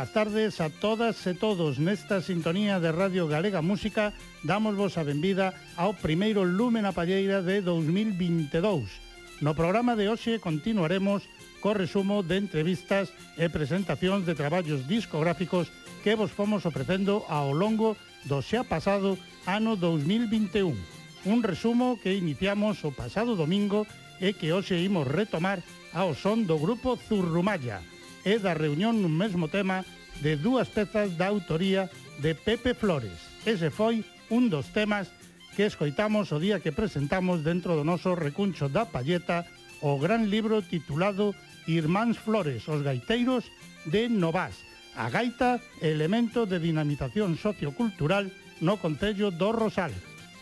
boas 0.00 0.16
tardes 0.16 0.64
a 0.64 0.72
todas 0.72 1.20
e 1.28 1.36
todos 1.36 1.76
nesta 1.76 2.24
sintonía 2.24 2.80
de 2.80 2.88
Radio 2.88 3.28
Galega 3.28 3.60
Música 3.60 4.16
damos 4.40 4.72
vos 4.72 4.96
a 4.96 5.04
benvida 5.04 5.52
ao 5.76 5.92
primeiro 5.92 6.40
Lumen 6.40 6.88
a 6.88 6.96
Palleira 6.96 7.44
de 7.44 7.60
2022. 7.60 9.44
No 9.44 9.52
programa 9.52 10.00
de 10.00 10.08
hoxe 10.08 10.40
continuaremos 10.40 11.28
co 11.60 11.76
resumo 11.76 12.24
de 12.24 12.40
entrevistas 12.40 13.12
e 13.36 13.52
presentacións 13.52 14.24
de 14.24 14.32
traballos 14.32 14.88
discográficos 14.88 15.68
que 16.00 16.16
vos 16.16 16.32
fomos 16.32 16.64
ofrecendo 16.64 17.20
ao 17.28 17.52
longo 17.52 17.92
do 18.24 18.40
xa 18.40 18.64
pasado 18.64 19.20
ano 19.44 19.76
2021. 19.76 21.28
Un 21.28 21.44
resumo 21.44 22.00
que 22.00 22.16
iniciamos 22.16 22.80
o 22.88 22.90
pasado 22.96 23.36
domingo 23.36 23.84
e 24.16 24.32
que 24.32 24.56
hoxe 24.56 24.80
imos 24.80 25.04
retomar 25.04 25.60
ao 25.92 26.16
son 26.16 26.48
do 26.48 26.56
grupo 26.56 26.96
Zurrumalla 26.96 27.84
e 28.24 28.36
da 28.38 28.52
reunión 28.52 29.00
nun 29.00 29.14
mesmo 29.16 29.48
tema 29.48 29.84
de 30.20 30.36
dúas 30.36 30.68
pezas 30.68 31.16
da 31.16 31.32
autoría 31.32 31.88
de 32.20 32.36
Pepe 32.36 32.76
Flores. 32.76 33.16
Ese 33.48 33.72
foi 33.72 34.04
un 34.28 34.52
dos 34.52 34.68
temas 34.76 35.08
que 35.56 35.66
escoitamos 35.66 36.32
o 36.32 36.38
día 36.38 36.60
que 36.60 36.72
presentamos 36.72 37.42
dentro 37.42 37.74
do 37.74 37.84
noso 37.84 38.14
recuncho 38.14 38.68
da 38.68 38.84
palleta 38.84 39.48
o 39.80 39.96
gran 39.96 40.28
libro 40.28 40.60
titulado 40.60 41.32
Irmáns 41.64 42.20
Flores, 42.20 42.68
os 42.68 42.84
gaiteiros 42.84 43.48
de 43.88 44.08
Novás. 44.12 44.56
A 44.96 45.08
gaita, 45.08 45.62
elemento 45.80 46.44
de 46.44 46.60
dinamización 46.60 47.40
sociocultural 47.40 48.28
no 48.60 48.76
Concello 48.76 49.32
do 49.32 49.52
Rosal, 49.56 49.94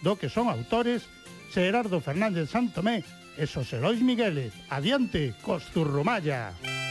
do 0.03 0.19
que 0.19 0.27
son 0.27 0.51
autores 0.51 1.07
Gerardo 1.55 2.03
Fernández 2.03 2.51
Santomé 2.51 3.07
e 3.39 3.47
Xosé 3.47 3.79
Lois 3.79 4.03
Migueles. 4.03 4.51
Adiante, 4.69 5.39
Costurrumalla. 5.47 6.51
Música 6.59 6.88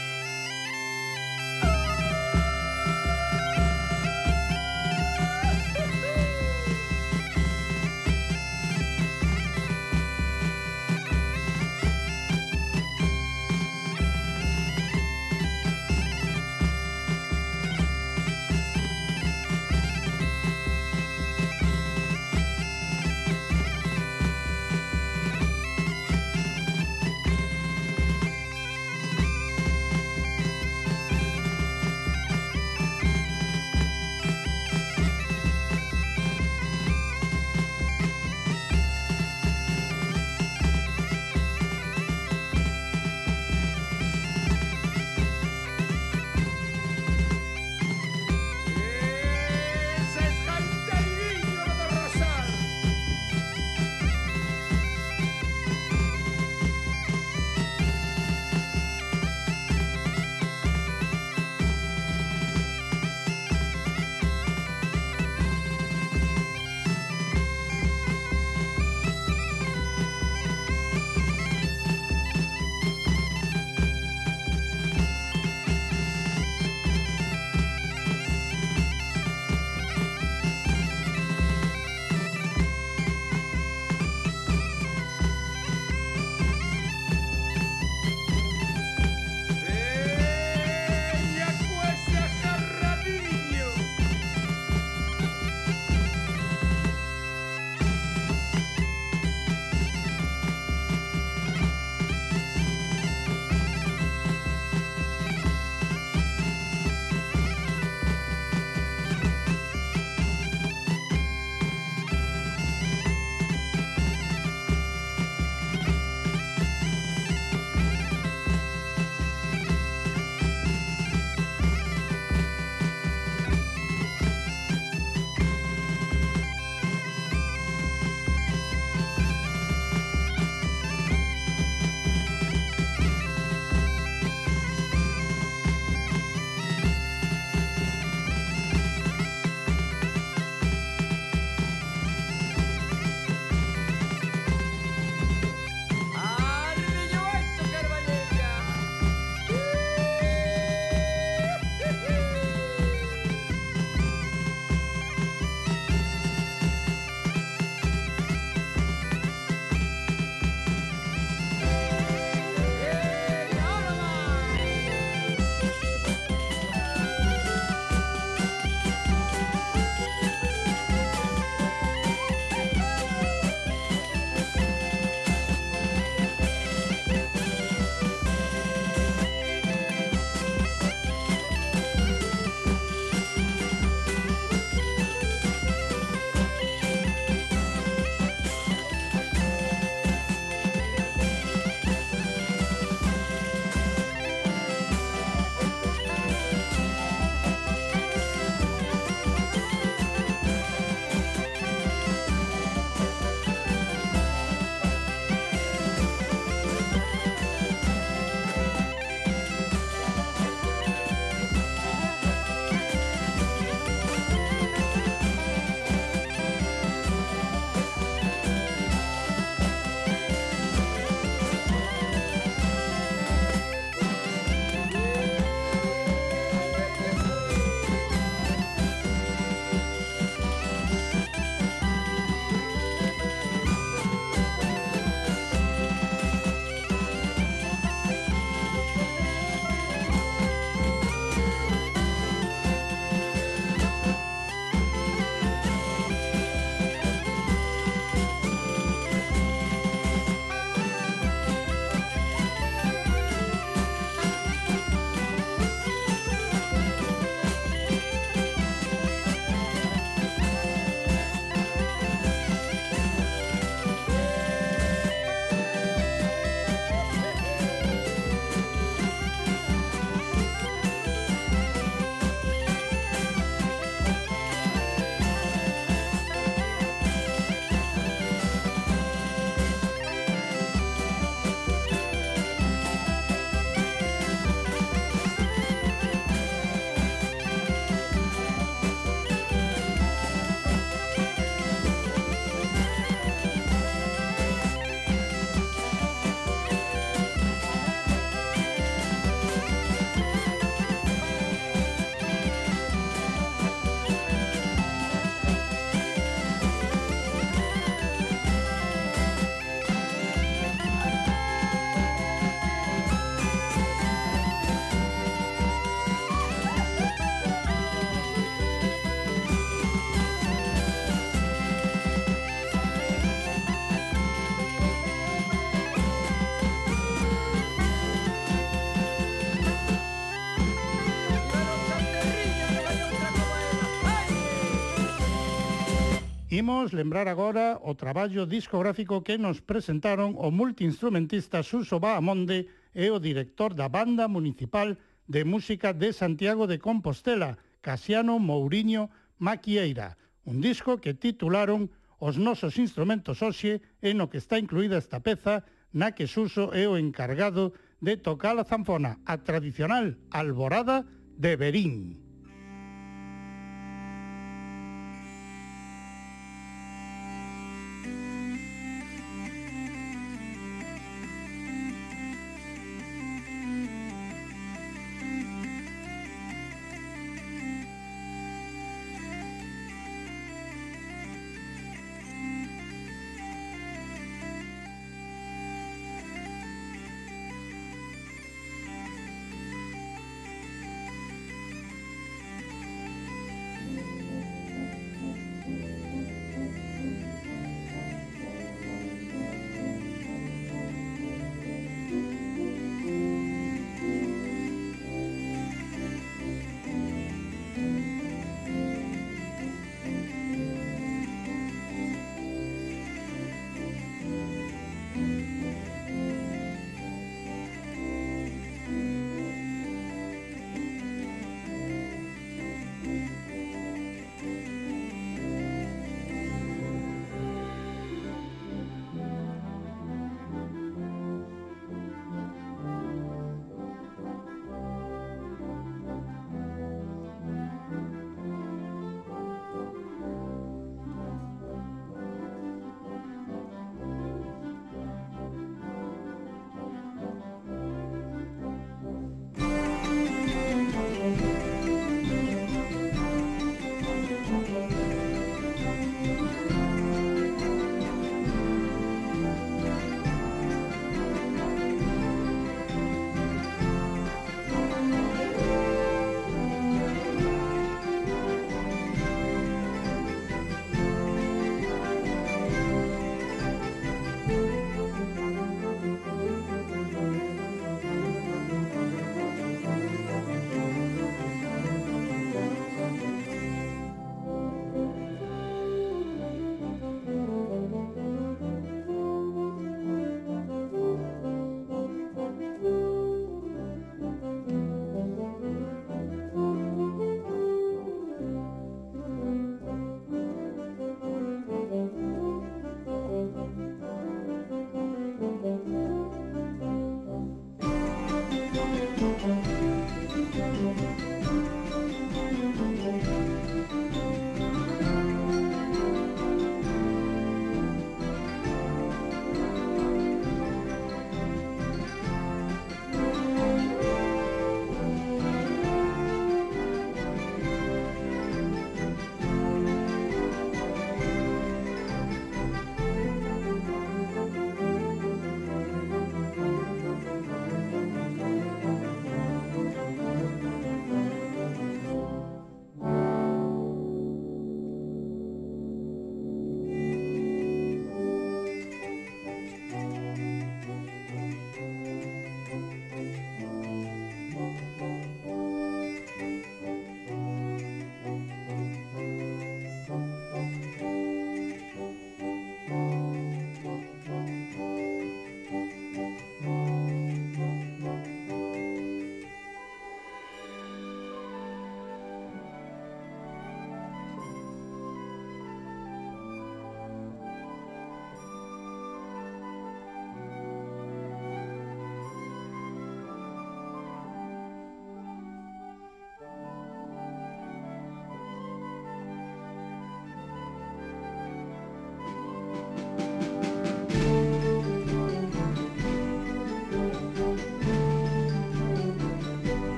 Imos 336.58 336.90
lembrar 336.90 337.28
agora 337.30 337.78
o 337.86 337.94
traballo 337.94 338.42
discográfico 338.42 339.22
que 339.22 339.38
nos 339.38 339.62
presentaron 339.62 340.34
o 340.34 340.50
multiinstrumentista 340.50 341.62
Suso 341.62 342.02
Bahamonde 342.02 342.66
e 342.90 343.06
o 343.14 343.22
director 343.22 343.78
da 343.78 343.86
Banda 343.86 344.26
Municipal 344.26 344.98
de 345.30 345.46
Música 345.46 345.94
de 345.94 346.10
Santiago 346.10 346.66
de 346.66 346.82
Compostela, 346.82 347.62
Casiano 347.78 348.42
Mourinho 348.42 349.06
Maquieira, 349.38 350.18
un 350.50 350.58
disco 350.58 350.98
que 350.98 351.14
titularon 351.14 351.94
Os 352.18 352.42
nosos 352.42 352.74
instrumentos 352.82 353.38
hoxe 353.38 353.78
e 354.02 354.10
no 354.10 354.26
que 354.26 354.42
está 354.42 354.58
incluída 354.58 354.98
esta 354.98 355.22
peza 355.22 355.62
na 355.94 356.10
que 356.10 356.26
Suso 356.26 356.74
é 356.74 356.90
o 356.90 356.98
encargado 356.98 357.70
de 358.02 358.18
tocar 358.18 358.58
a 358.58 358.66
zanfona, 358.66 359.22
a 359.30 359.38
tradicional 359.46 360.18
alborada 360.34 361.06
de 361.38 361.54
Berín. 361.54 362.27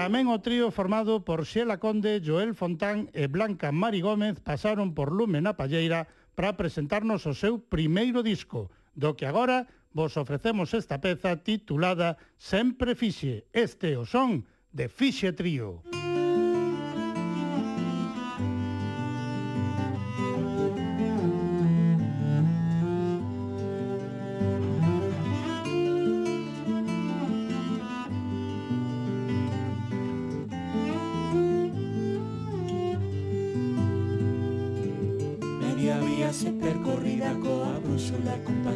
Tamén 0.00 0.32
o 0.32 0.40
trío 0.40 0.72
formado 0.72 1.28
por 1.28 1.44
Xela 1.44 1.76
Conde, 1.76 2.24
Joel 2.24 2.56
Fontán 2.56 3.12
e 3.12 3.28
Blanca 3.28 3.68
Mari 3.68 4.00
Gómez 4.00 4.40
pasaron 4.40 4.96
por 4.96 5.12
Lume 5.12 5.44
na 5.44 5.60
Palleira 5.60 6.08
para 6.32 6.56
presentarnos 6.56 7.28
o 7.28 7.36
seu 7.36 7.60
primeiro 7.60 8.24
disco, 8.24 8.72
do 8.96 9.12
que 9.12 9.28
agora 9.28 9.68
vos 9.92 10.16
ofrecemos 10.16 10.72
esta 10.72 11.04
peza 11.04 11.36
titulada 11.44 12.16
Sempre 12.40 12.96
Fixe. 12.96 13.44
Este 13.52 13.92
o 14.00 14.08
son 14.08 14.48
de 14.72 14.88
Fixe 14.88 15.36
Trío. 15.36 15.84
Música 15.84 15.99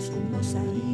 somos 0.04 0.54
ahí. 0.54 0.93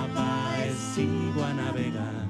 mapas 0.00 0.74
sigo 0.94 1.44
a 1.44 1.52
navegar. 1.52 2.26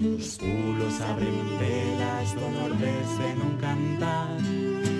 Los 0.00 0.38
pulos 0.38 1.00
abren 1.00 1.58
velas, 1.58 2.34
dolor 2.34 2.72
en 3.30 3.42
un 3.42 3.56
cantar. 3.58 4.93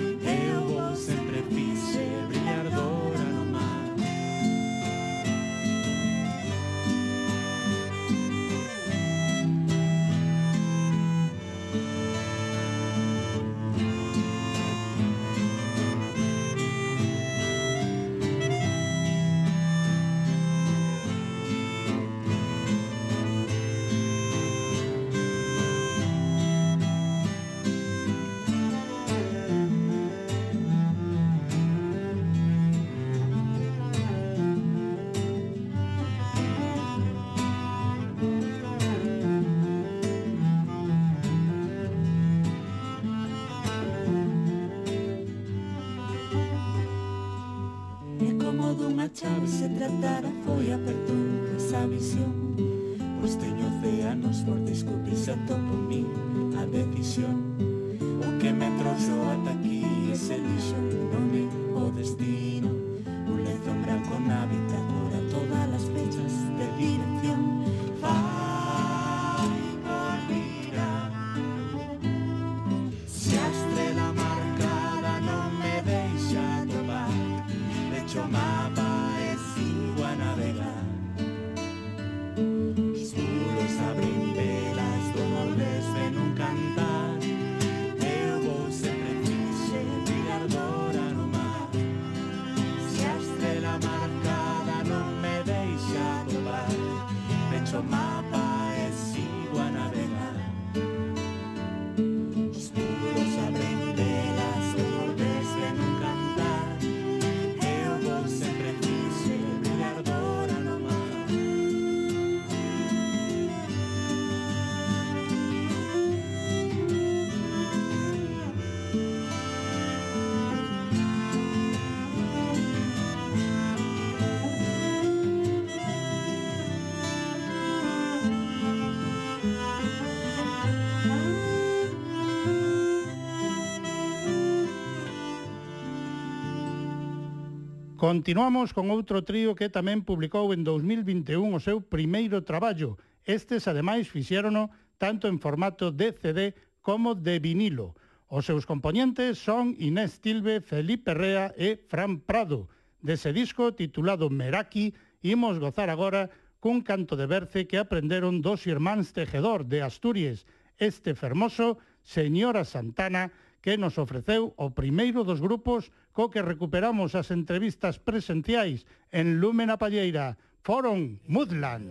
Continuamos 138.05 138.69
con 138.69 138.93
outro 138.93 139.25
trío 139.25 139.57
que 139.57 139.65
tamén 139.65 140.05
publicou 140.05 140.53
en 140.53 140.61
2021 140.61 141.41
o 141.41 141.57
seu 141.57 141.81
primeiro 141.81 142.45
traballo. 142.45 143.01
Estes, 143.25 143.65
ademais, 143.65 144.05
fixérono 144.05 144.69
tanto 145.01 145.25
en 145.25 145.41
formato 145.41 145.89
de 145.89 146.13
CD 146.13 146.53
como 146.85 147.17
de 147.17 147.41
vinilo. 147.41 147.97
Os 148.29 148.45
seus 148.45 148.69
componentes 148.69 149.41
son 149.41 149.73
Inés 149.81 150.21
Tilbe, 150.21 150.61
Felipe 150.61 151.17
Rea 151.17 151.49
e 151.57 151.81
Fran 151.81 152.21
Prado. 152.21 152.69
Dese 153.01 153.33
disco 153.33 153.73
titulado 153.73 154.29
Meraki, 154.29 154.93
imos 155.25 155.57
gozar 155.57 155.89
agora 155.89 156.29
cun 156.61 156.85
canto 156.85 157.17
de 157.17 157.25
berce 157.25 157.65
que 157.65 157.81
aprenderon 157.81 158.45
dos 158.45 158.69
irmáns 158.69 159.17
tejedor 159.17 159.65
de 159.65 159.81
Asturias, 159.81 160.45
este 160.77 161.17
fermoso, 161.17 161.81
Señora 162.05 162.69
Santana, 162.69 163.33
que 163.65 163.81
nos 163.81 163.97
ofreceu 163.97 164.53
o 164.61 164.77
primeiro 164.77 165.25
dos 165.25 165.41
grupos 165.41 165.89
co 166.13 166.29
que 166.29 166.45
recuperamos 166.45 167.17
as 167.17 167.33
entrevistas 167.33 167.97
presenciais 167.97 168.85
en 169.09 169.41
Lume 169.41 169.65
na 169.65 169.81
Palleira. 169.81 170.37
Foron 170.61 171.17
Mudland. 171.25 171.89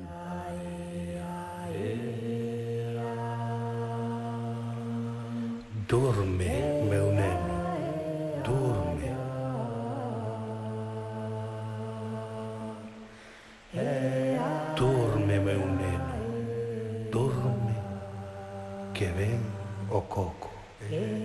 Dorme, 5.91 6.55
meu 6.87 7.11
neno, 7.11 7.59
dorme. 8.47 9.11
Dorme, 14.79 15.37
meu 15.43 15.63
neno, 15.75 16.15
dorme, 17.11 17.75
que 18.95 19.11
ven 19.11 19.43
o 19.91 20.01
coco. 20.07 20.55
Eh. 20.87 21.24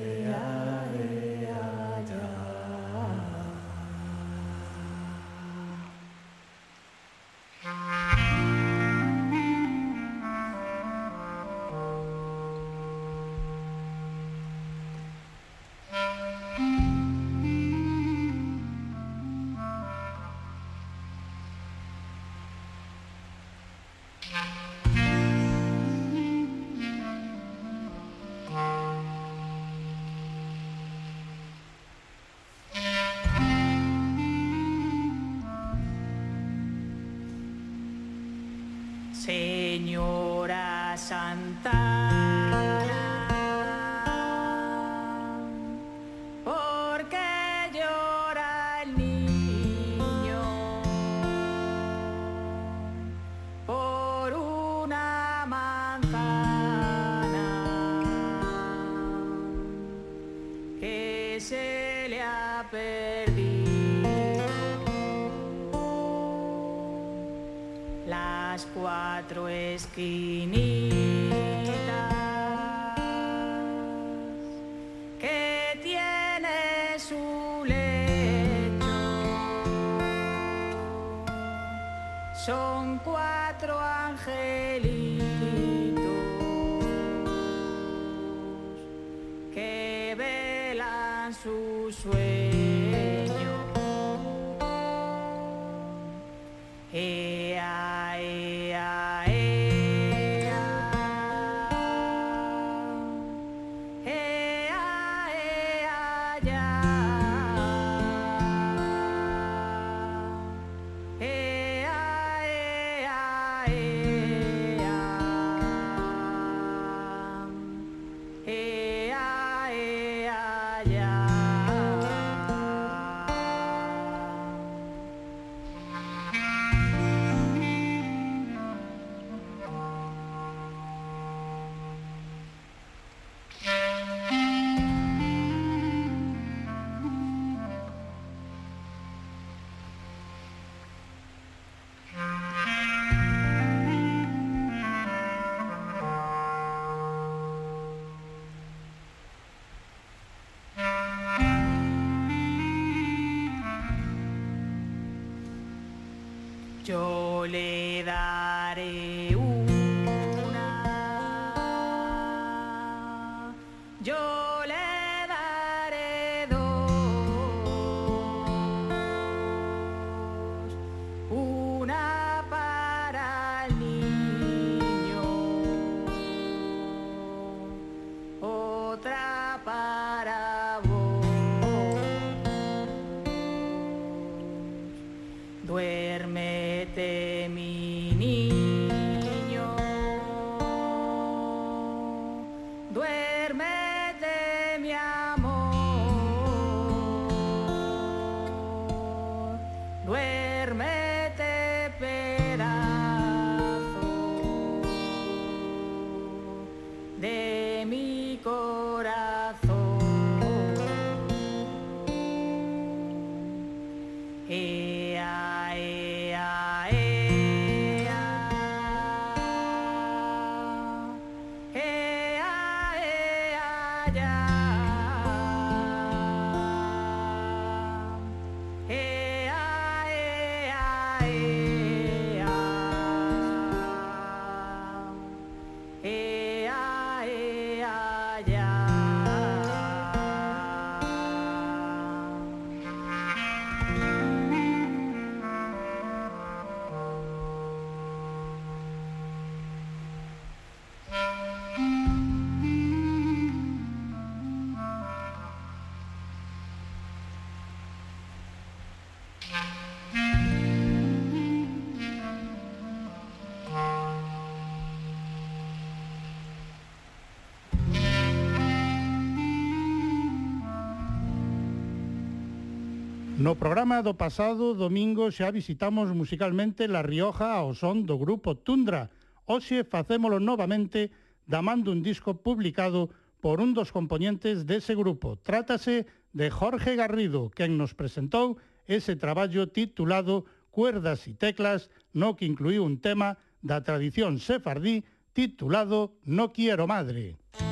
No 273.50 273.58
programa 273.58 274.06
do 274.06 274.14
pasado 274.14 274.78
domingo 274.78 275.34
xa 275.34 275.50
visitamos 275.50 276.14
musicalmente 276.14 276.86
La 276.86 277.02
Rioja 277.02 277.58
ao 277.58 277.74
son 277.74 278.06
do 278.06 278.14
grupo 278.14 278.54
Tundra. 278.54 279.10
Oxe 279.50 279.82
facémolo 279.82 280.38
novamente 280.38 281.10
damando 281.50 281.90
un 281.90 282.06
disco 282.06 282.38
publicado 282.46 283.10
por 283.42 283.58
un 283.58 283.74
dos 283.74 283.90
componentes 283.90 284.70
dese 284.70 284.94
grupo. 284.94 285.34
Trátase 285.42 286.06
de 286.30 286.54
Jorge 286.54 286.94
Garrido, 286.94 287.50
quen 287.50 287.74
nos 287.74 287.98
presentou 287.98 288.62
ese 288.86 289.18
traballo 289.18 289.66
titulado 289.74 290.46
Cuerdas 290.70 291.26
e 291.26 291.34
teclas, 291.34 291.90
no 292.14 292.38
que 292.38 292.46
incluiu 292.46 292.86
un 292.86 293.02
tema 293.02 293.42
da 293.66 293.82
tradición 293.82 294.38
sefardí 294.38 295.02
titulado 295.34 296.22
No 296.22 296.54
quiero 296.54 296.86
madre. 296.86 297.42
Música 297.58 297.69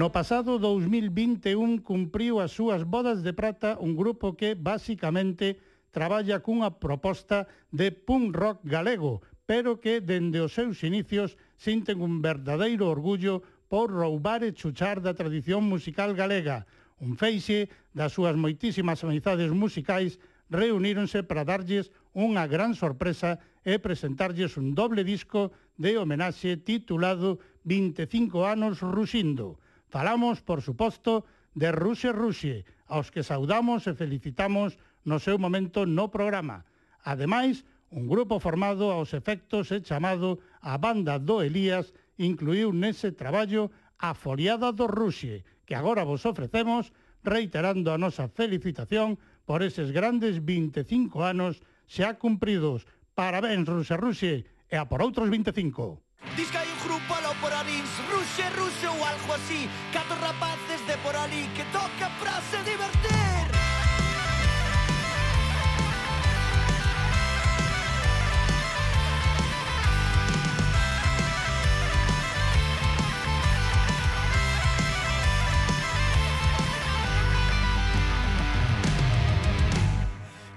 No 0.00 0.08
pasado 0.08 0.56
2021 0.56 1.84
cumpriu 1.84 2.40
as 2.40 2.56
súas 2.56 2.88
bodas 2.88 3.20
de 3.20 3.36
prata 3.36 3.76
un 3.84 3.92
grupo 3.92 4.32
que, 4.32 4.56
basicamente, 4.56 5.60
traballa 5.92 6.40
cunha 6.40 6.72
proposta 6.72 7.44
de 7.68 7.92
punk 7.92 8.32
rock 8.32 8.64
galego, 8.64 9.20
pero 9.44 9.76
que, 9.76 10.00
dende 10.00 10.40
os 10.40 10.56
seus 10.56 10.80
inicios, 10.88 11.36
sinten 11.60 12.00
un 12.00 12.24
verdadeiro 12.24 12.88
orgullo 12.88 13.44
por 13.68 13.92
roubar 13.92 14.40
e 14.40 14.56
chuchar 14.56 15.04
da 15.04 15.12
tradición 15.12 15.68
musical 15.68 16.16
galega. 16.16 16.64
Un 17.04 17.20
feixe 17.20 17.68
das 17.92 18.16
súas 18.16 18.40
moitísimas 18.40 19.04
amizades 19.04 19.52
musicais 19.52 20.16
reuníronse 20.48 21.20
para 21.28 21.44
darlles 21.44 21.92
unha 22.16 22.48
gran 22.48 22.72
sorpresa 22.72 23.36
e 23.68 23.76
presentarlles 23.76 24.56
un 24.56 24.72
doble 24.72 25.04
disco 25.04 25.52
de 25.76 26.00
homenaxe 26.00 26.56
titulado 26.56 27.36
25 27.68 28.48
anos 28.48 28.80
ruxindo. 28.80 29.60
Falamos, 29.90 30.40
por 30.40 30.62
suposto, 30.62 31.26
de 31.54 31.74
Ruxe 31.74 32.14
Ruxe, 32.14 32.64
aos 32.86 33.10
que 33.10 33.26
saudamos 33.26 33.90
e 33.90 33.98
felicitamos 33.98 34.78
no 35.02 35.18
seu 35.18 35.34
momento 35.34 35.82
no 35.82 36.14
programa. 36.14 36.62
Ademais, 37.02 37.66
un 37.90 38.06
grupo 38.06 38.38
formado 38.38 38.94
aos 38.94 39.10
efectos 39.18 39.74
e 39.74 39.82
chamado 39.82 40.38
a 40.62 40.78
Banda 40.78 41.18
do 41.18 41.42
Elías 41.42 41.90
incluiu 42.22 42.70
nese 42.70 43.10
traballo 43.10 43.74
a 43.98 44.14
foliada 44.14 44.70
do 44.70 44.86
Ruxe, 44.86 45.42
que 45.66 45.74
agora 45.74 46.06
vos 46.06 46.22
ofrecemos 46.22 46.94
reiterando 47.26 47.90
a 47.90 47.98
nosa 47.98 48.30
felicitación 48.30 49.18
por 49.42 49.66
eses 49.66 49.90
grandes 49.90 50.38
25 50.38 51.18
anos 51.26 51.58
xa 51.90 52.14
cumpridos. 52.14 52.86
Parabéns, 53.18 53.66
Ruxe 53.66 53.98
Ruxe, 53.98 54.34
e 54.70 54.76
a 54.78 54.86
por 54.86 55.02
outros 55.02 55.26
25. 55.26 55.98
Disca 56.38 56.59
Grupo 56.84 57.14
grupolo 57.14 57.34
poranins, 57.40 57.90
ruxe, 58.10 58.48
ruxe 58.56 58.86
o 58.86 59.04
algo 59.04 59.34
así. 59.34 59.68
Cato 59.92 60.14
rapaces 60.14 60.86
de 60.86 60.96
por 60.98 61.14
ali 61.14 61.48
que 61.54 61.64
toca 61.64 62.10
pra 62.20 62.40
se 62.50 62.62
divertir 62.62 63.50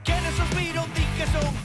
Quenes 0.03 0.39
os 0.39 0.49
viron 0.57 0.85
que 1.17 1.25
son 1.27 1.62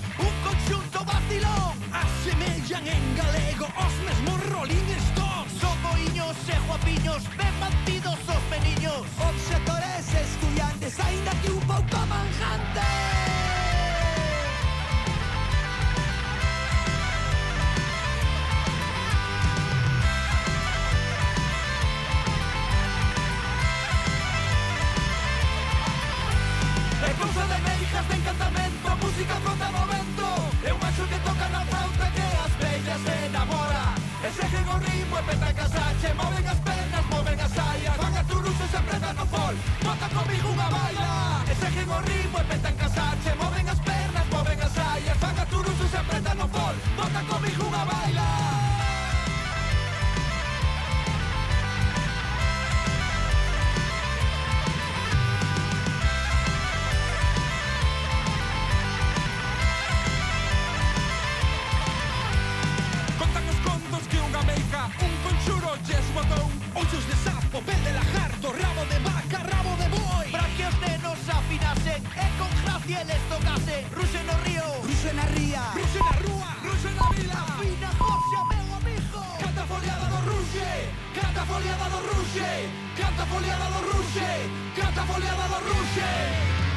cantan 2.79 2.87
en 2.87 3.17
galego 3.17 3.67
os 3.77 3.95
mesmos 4.07 4.41
Rolling 4.51 4.91
Stones 5.11 5.53
Soboiños 5.61 6.37
e 6.49 6.57
guapiños, 6.67 7.23
ben 7.37 7.55
mantidos 7.61 8.19
os 8.29 8.43
meniños. 8.51 9.03
Obxectores 9.19 10.14
estudiantes, 10.14 11.01
aínda 11.01 11.33
que 11.43 11.51
un 11.51 11.61
pouco 11.61 11.97
manjantes. 12.07 12.97
No 39.14 39.27
fol 39.27 39.55
Bota 39.83 40.09
comigo 40.11 40.49
unha 40.53 40.68
baila. 40.68 41.11
E 41.49 41.55
seguen 41.55 41.88
o 41.88 42.01
ritmo 42.03 42.38
e 42.40 42.44
petan 42.44 42.75
casache 42.77 43.33
Moven 43.40 43.68
as 43.68 43.81
pernas, 43.81 44.27
moven 44.33 44.61
as 44.61 44.73
saias 44.73 45.16
Van 45.23 45.38
a 45.38 45.44
turus 45.47 45.79
e 45.81 45.87
se 45.88 45.97
apretan 45.97 46.37
no 46.37 46.49
fol 46.49 46.77
Bota 46.97 47.21
comigo 47.31 47.62
unha 47.64 47.85
baila. 47.88 48.29
Contan 63.18 63.44
os 63.97 64.07
que 64.09 64.18
unha 64.21 64.42
meica 64.44 64.81
Un 65.01 65.12
conxuro 65.25 65.71
lles 65.87 66.07
botou 66.12 66.47
Oixos 66.77 67.05
de 67.09 67.16
sapo, 67.25 67.59
pel 67.62 67.81
de 67.85 67.92
todo 68.48 68.62
Rabo 68.62 68.84
de 68.87 68.98
vaca, 69.00 69.38
rabo 69.38 69.76
de 69.76 69.88
boi 69.88 70.30
Para 70.30 70.48
que 70.56 70.64
os 70.64 70.78
nenos 70.80 71.18
afinasen 71.28 72.02
E 72.16 72.26
con 72.38 72.50
gracia 72.64 73.00
eles 73.02 73.22
tocasen 73.28 73.84
Ruxe 73.94 74.22
no 74.24 74.37
río, 74.44 74.64
ruxe 74.82 75.12
na 75.12 75.24
ría. 75.37 75.62
Ruxe 75.74 75.98
na 75.98 76.12
rúa, 76.22 76.50
ruxe 76.62 76.90
na 76.96 77.08
vila. 77.11 77.34
Afina 77.34 77.90
José, 77.98 78.40
meu 78.50 78.68
amigo. 78.78 79.22
Canta 79.40 79.64
foliada 79.66 80.06
do 80.06 80.20
ruxe 80.30 80.68
Canta 81.14 81.42
foliada 81.44 81.87
do 81.92 81.98
ruxe 82.08 82.50
Canta 82.96 83.26
foliada 83.26 83.66
do 83.74 83.80
ruxe 83.90 84.28
Canta 84.76 85.02
foliada 85.04 85.44
do 85.52 85.58
ruxe 85.68 86.67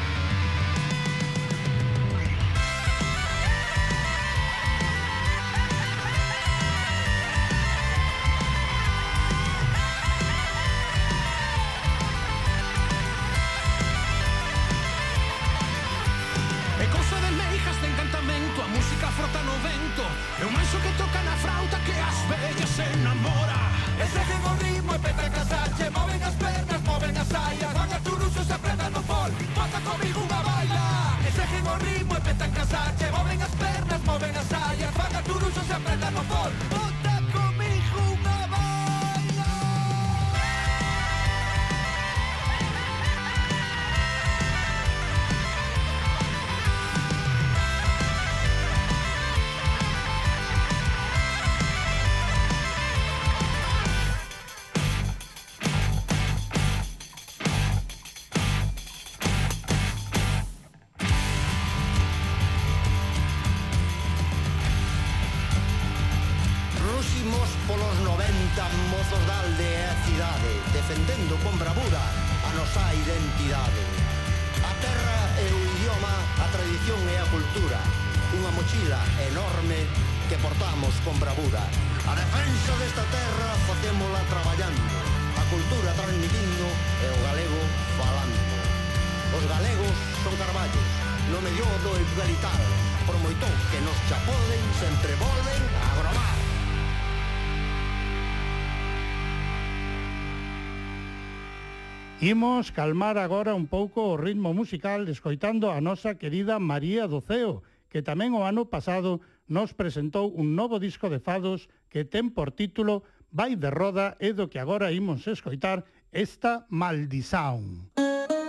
Imos 102.22 102.70
calmar 102.70 103.18
agora 103.18 103.52
un 103.52 103.66
pouco 103.66 104.14
o 104.14 104.16
ritmo 104.16 104.54
musical 104.54 105.10
escoitando 105.10 105.74
a 105.74 105.82
nosa 105.82 106.14
querida 106.14 106.62
María 106.62 107.10
Doceo, 107.10 107.66
que 107.90 107.98
tamén 107.98 108.30
o 108.38 108.46
ano 108.46 108.70
pasado 108.70 109.18
nos 109.50 109.74
presentou 109.74 110.30
un 110.30 110.54
novo 110.54 110.78
disco 110.78 111.10
de 111.10 111.18
fados 111.18 111.66
que 111.90 112.06
ten 112.06 112.30
por 112.30 112.54
título 112.54 113.02
Vai 113.34 113.58
de 113.58 113.74
Roda 113.74 114.14
e 114.22 114.30
do 114.38 114.46
que 114.46 114.62
agora 114.62 114.94
imos 114.94 115.26
escoitar 115.26 115.82
esta 116.14 116.62
Maldisaun. 116.70 117.90
Música 117.98 118.41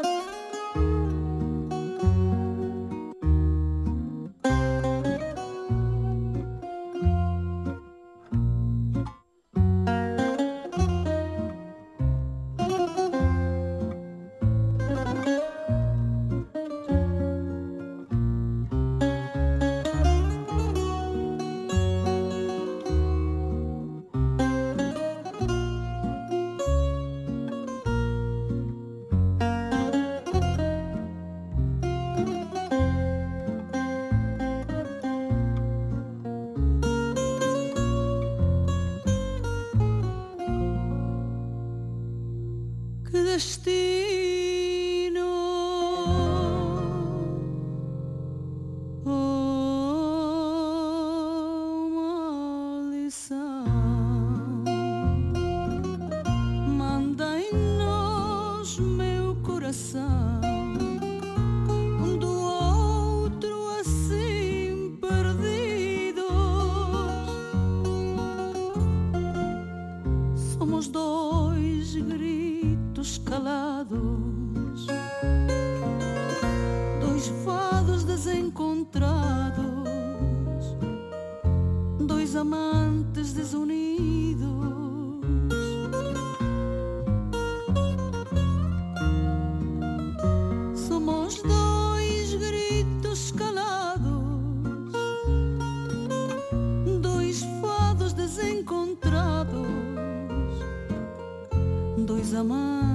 zaman 102.43 102.92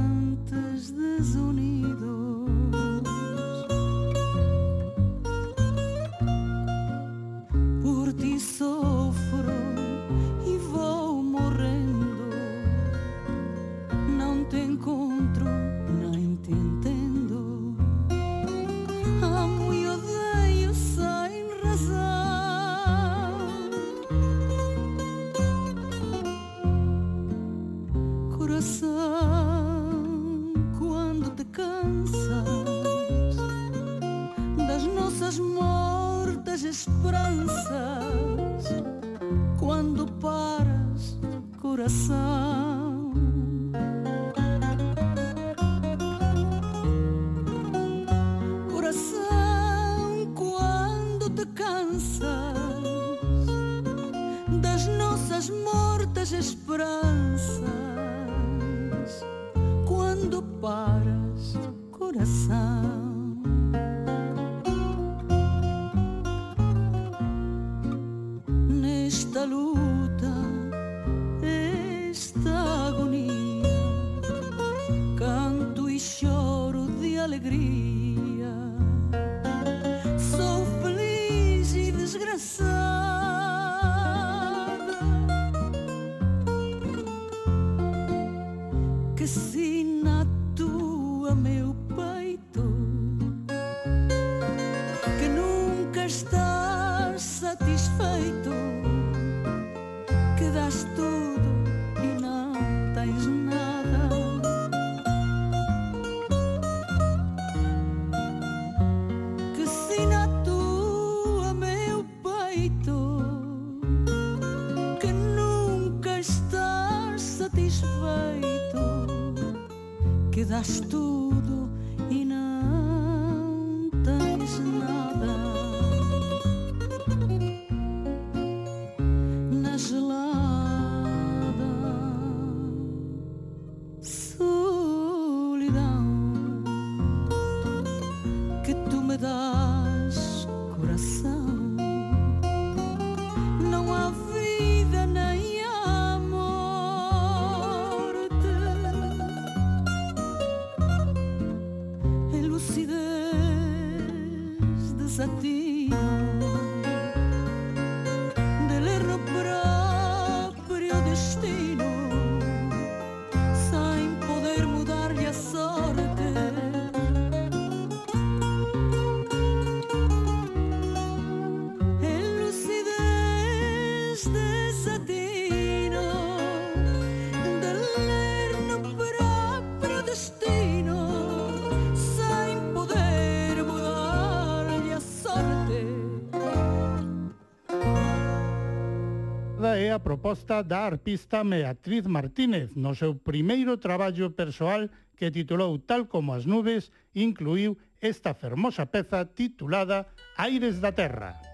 proposta 190.08 190.62
da 190.62 190.86
arpista 190.86 191.44
Beatriz 191.44 192.06
Martínez 192.06 192.74
no 192.74 192.94
seu 192.94 193.14
primeiro 193.14 193.76
traballo 193.76 194.30
persoal 194.30 194.88
que 195.14 195.30
titulou 195.30 195.76
Tal 195.84 196.06
como 196.08 196.32
as 196.32 196.46
nubes, 196.46 196.90
incluiu 197.12 197.76
esta 198.00 198.32
fermosa 198.32 198.86
peza 198.86 199.28
titulada 199.28 200.06
Aires 200.38 200.80
da 200.80 200.92
Terra. 200.92 201.47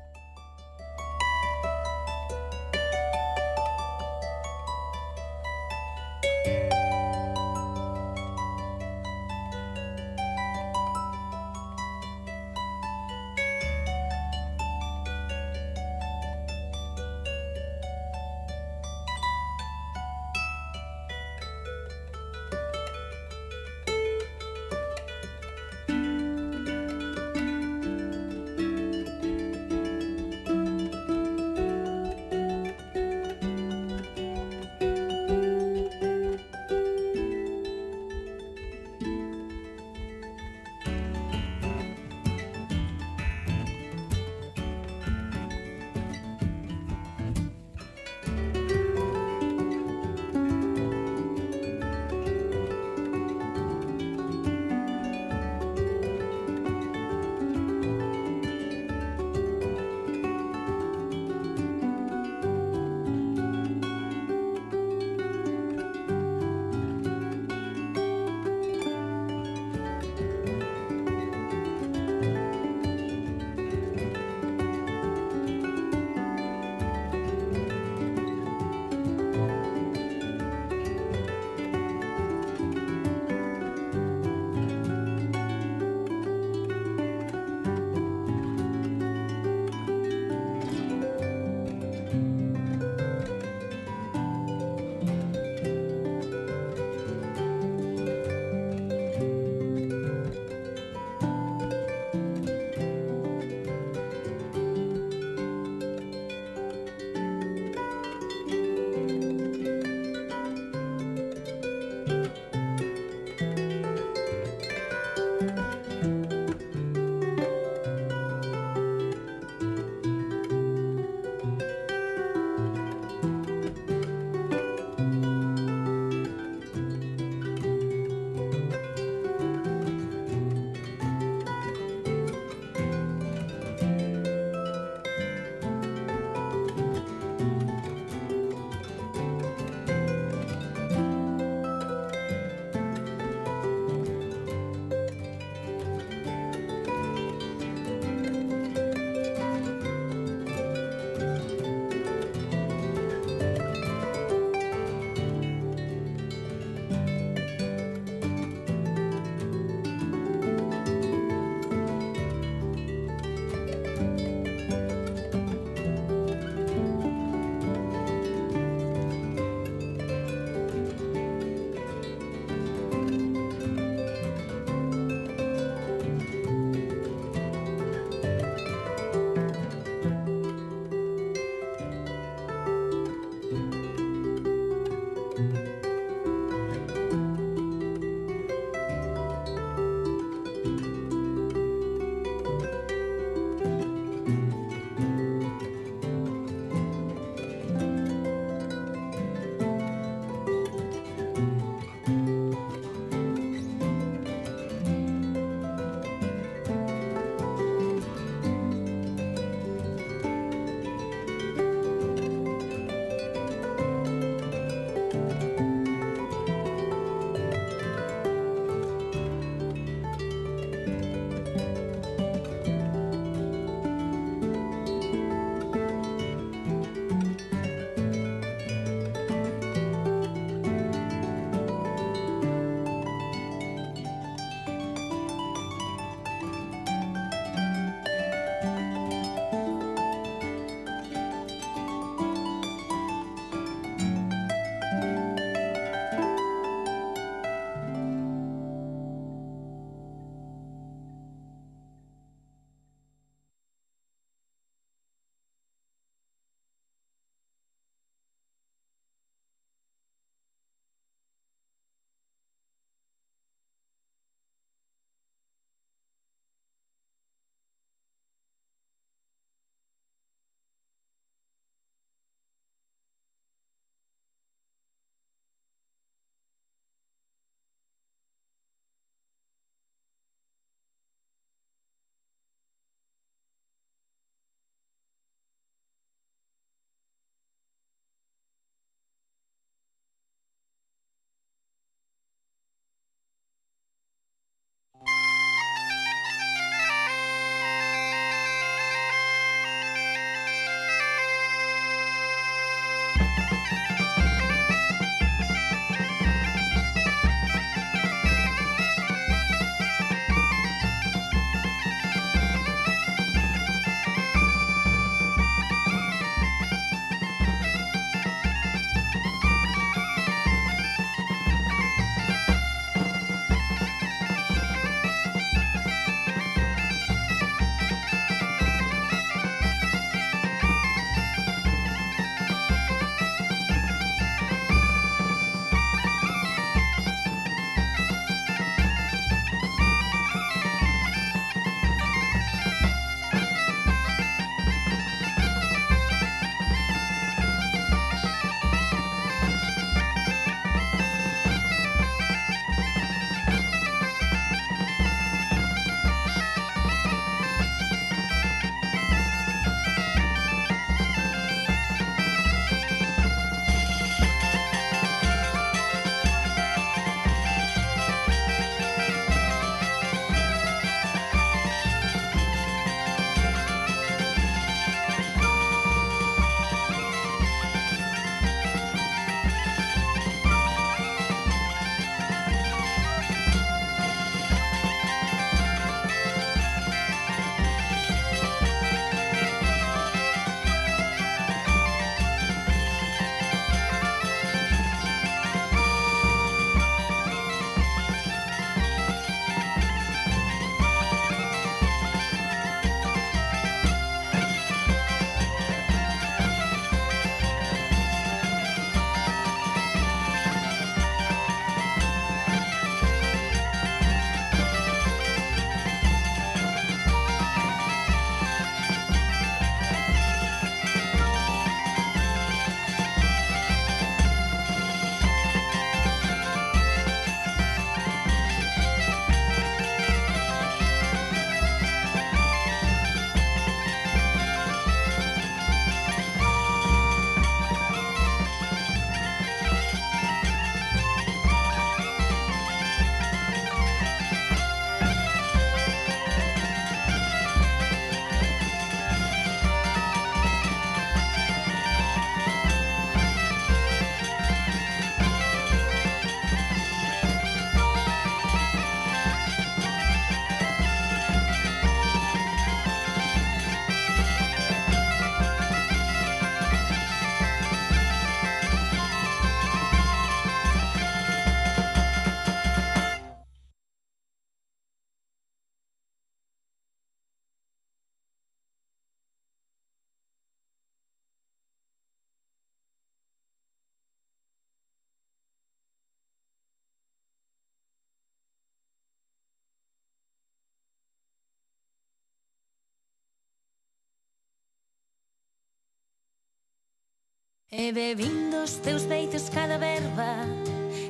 E 497.76 497.90
bebindo 497.90 498.62
os 498.62 498.74
teus 498.76 499.02
beitos 499.02 499.48
cada 499.48 499.76
verba 499.78 500.46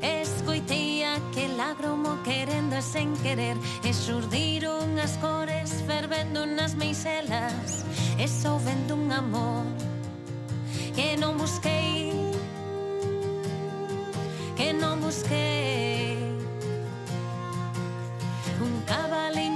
Escoitei 0.01 1.05
aquel 1.05 1.61
agromo 1.61 2.17
querendo 2.25 2.75
e 2.75 2.81
sen 2.81 3.13
querer 3.23 3.57
E 3.85 3.93
xurdiron 3.93 4.97
as 4.99 5.15
cores 5.19 5.83
fervendo 5.87 6.47
nas 6.47 6.75
meiselas 6.75 7.85
E 8.19 8.27
soubendo 8.27 8.95
un 8.95 9.13
amor 9.13 9.67
que 10.97 11.17
non 11.19 11.37
busquei 11.37 12.15
Que 14.57 14.73
non 14.73 15.01
busquei. 15.01 16.17
Un 18.61 18.81
cabaleiro 18.87 19.54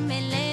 me 0.00 0.20
lee. 0.20 0.47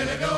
synagogue. 0.00 0.29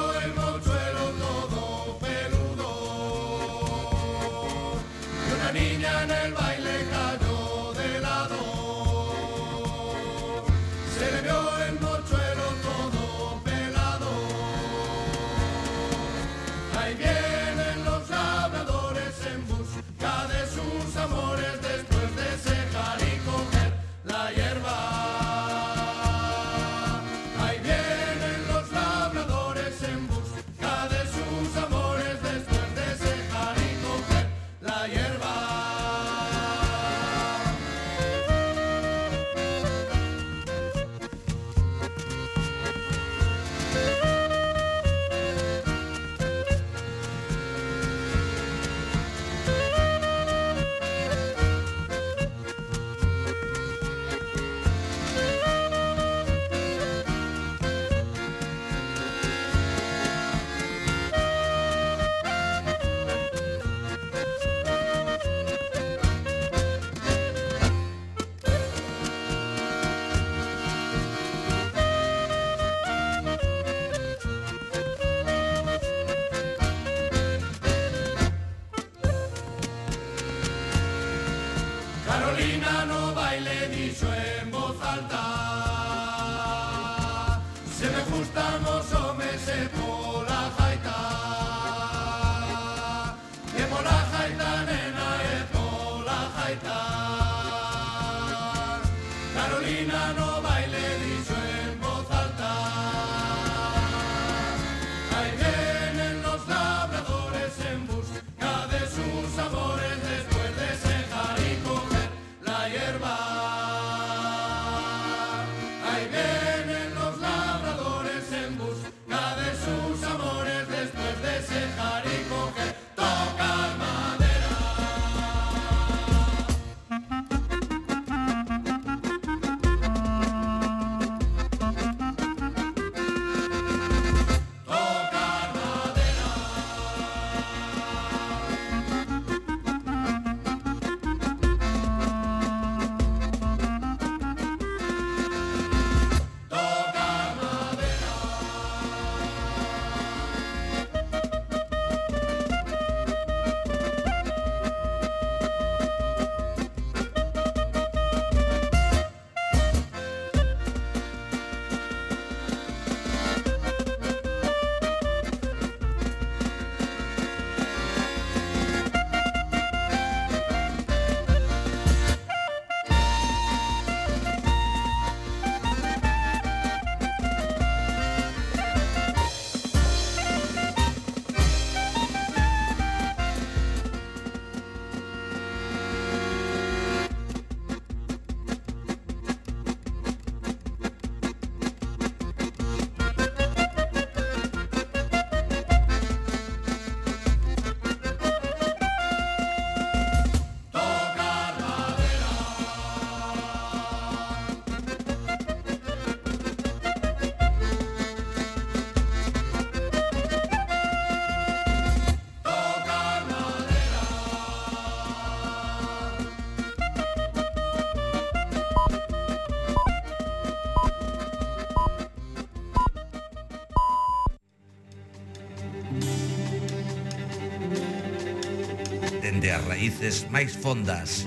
dende 229.32 229.50
as 229.50 229.64
raíces 229.64 230.28
máis 230.28 230.52
fondas. 230.52 231.24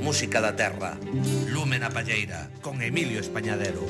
Música 0.00 0.40
da 0.40 0.56
terra, 0.56 0.96
lume 1.52 1.76
na 1.76 1.92
palleira, 1.92 2.48
con 2.64 2.80
Emilio 2.80 3.20
Españadero. 3.20 3.84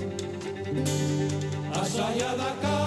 A 1.70 1.84
saia 1.86 2.34
da 2.34 2.50
casa 2.58 2.81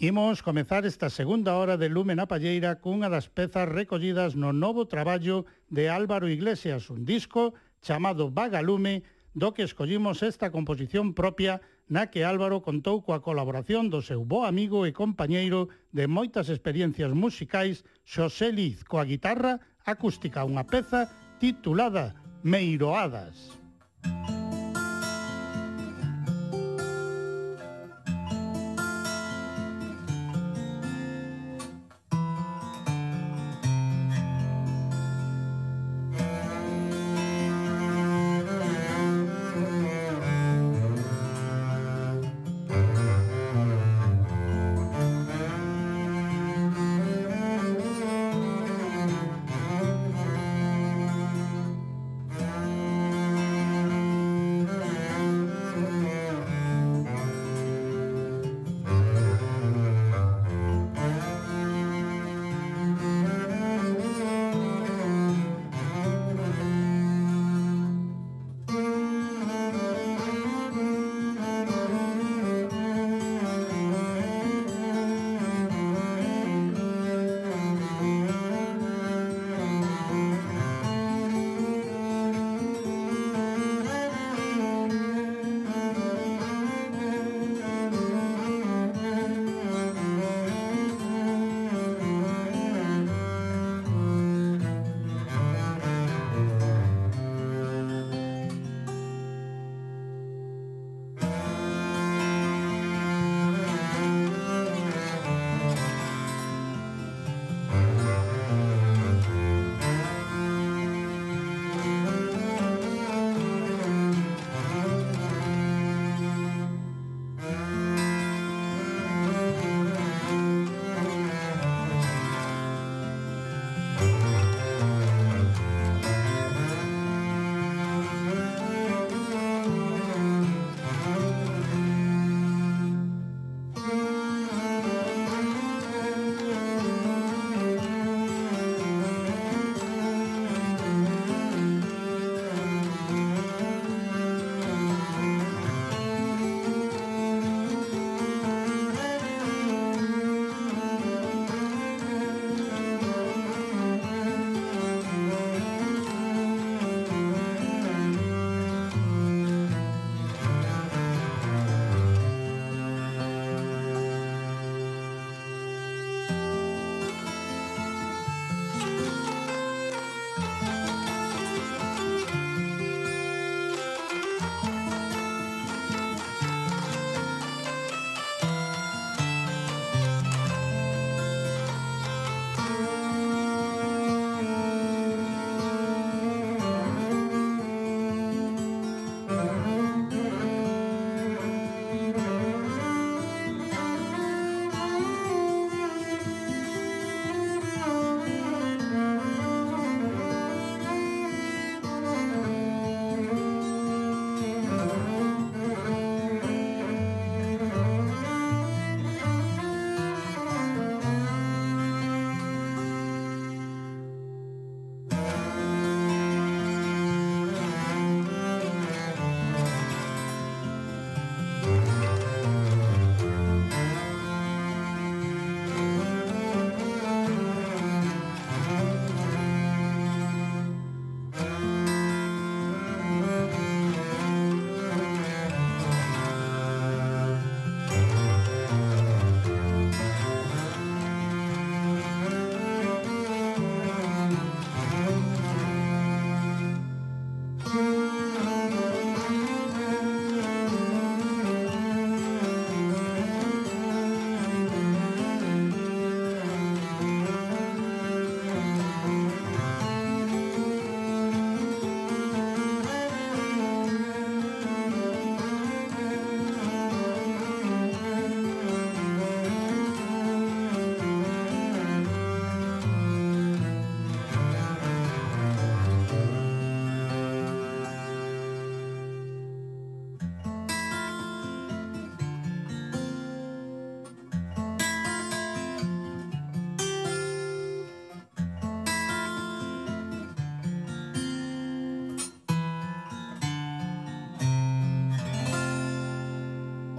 Imos 0.00 0.40
comezar 0.40 0.86
esta 0.86 1.10
segunda 1.10 1.56
hora 1.56 1.76
de 1.76 1.90
Lumen 1.90 2.20
a 2.20 2.26
Palleira 2.26 2.80
cunha 2.80 3.12
das 3.12 3.28
pezas 3.28 3.68
recollidas 3.68 4.32
no 4.32 4.48
novo 4.48 4.88
traballo 4.88 5.44
de 5.68 5.92
Álvaro 5.92 6.24
Iglesias, 6.32 6.88
un 6.88 7.04
disco 7.04 7.52
chamado 7.84 8.32
Vagalume, 8.32 9.04
do 9.36 9.52
que 9.52 9.60
escollimos 9.60 10.24
esta 10.24 10.48
composición 10.48 11.12
propia 11.12 11.60
na 11.84 12.08
que 12.08 12.24
Álvaro 12.24 12.64
contou 12.64 13.04
coa 13.04 13.20
colaboración 13.20 13.92
do 13.92 14.00
seu 14.00 14.24
bo 14.24 14.48
amigo 14.48 14.88
e 14.88 14.96
compañeiro 14.96 15.68
de 15.92 16.08
moitas 16.08 16.48
experiencias 16.48 17.12
musicais, 17.12 17.84
Xosé 18.08 18.56
Liz, 18.56 18.80
coa 18.88 19.04
guitarra 19.04 19.60
acústica, 19.84 20.48
unha 20.48 20.64
peza 20.64 21.12
titulada 21.36 22.16
Meiroadas. 22.40 23.60
Meiroadas. 24.00 24.39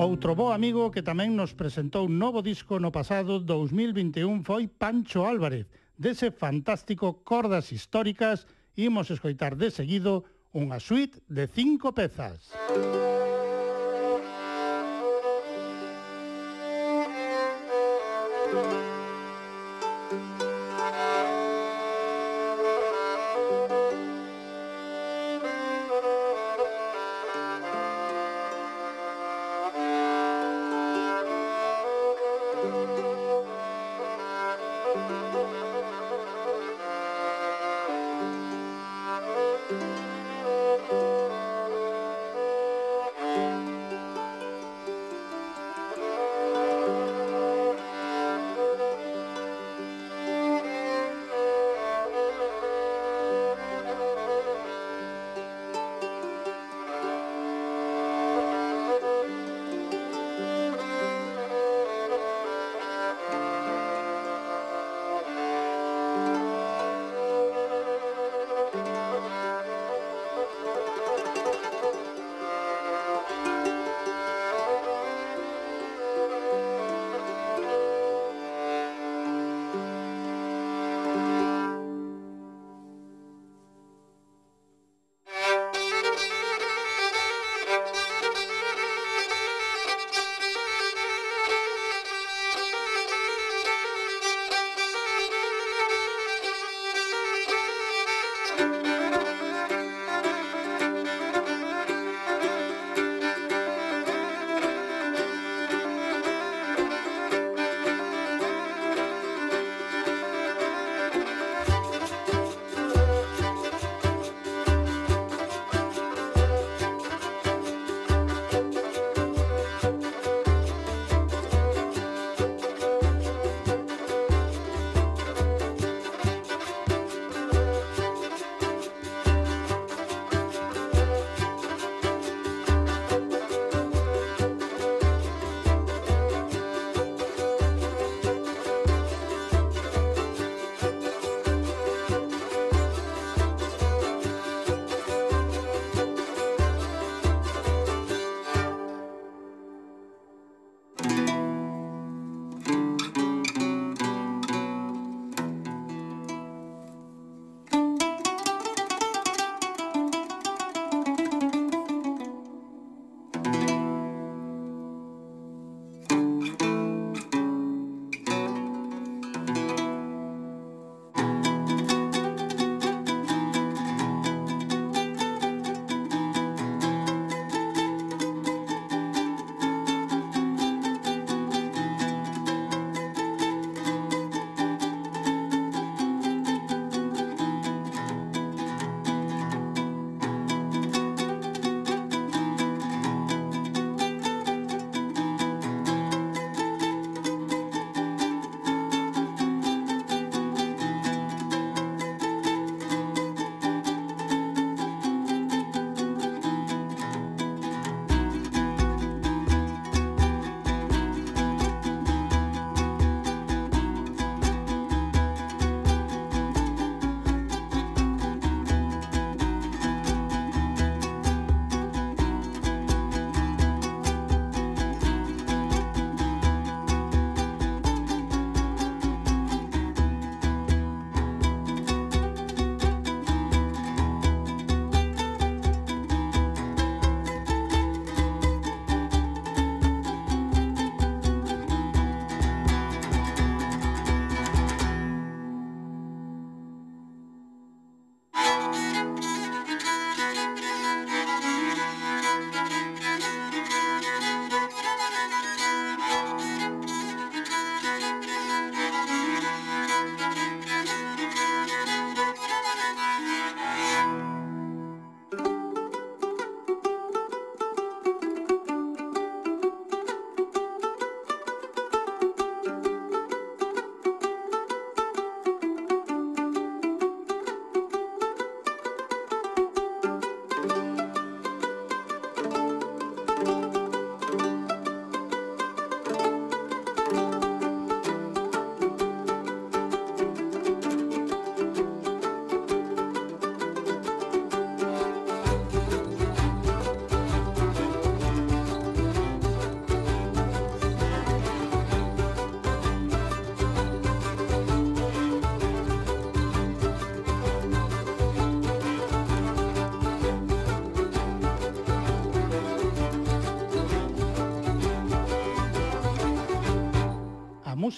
Outro 0.02 0.34
bo 0.34 0.50
amigo 0.50 0.90
que 0.90 1.06
tamén 1.06 1.38
nos 1.38 1.54
presentou 1.54 2.10
un 2.10 2.18
novo 2.18 2.42
disco 2.42 2.82
no 2.82 2.90
pasado 2.90 3.38
2021 3.38 4.42
foi 4.42 4.66
Pancho 4.66 5.30
Álvarez. 5.30 5.70
Dese 5.94 6.34
fantástico 6.34 7.22
Cordas 7.22 7.70
Históricas 7.70 8.50
imos 8.74 9.14
escoitar 9.14 9.54
de 9.54 9.70
seguido 9.70 10.26
unha 10.58 10.82
suite 10.82 11.22
de 11.30 11.46
cinco 11.46 11.94
pezas. 11.94 12.50
Música 12.50 13.11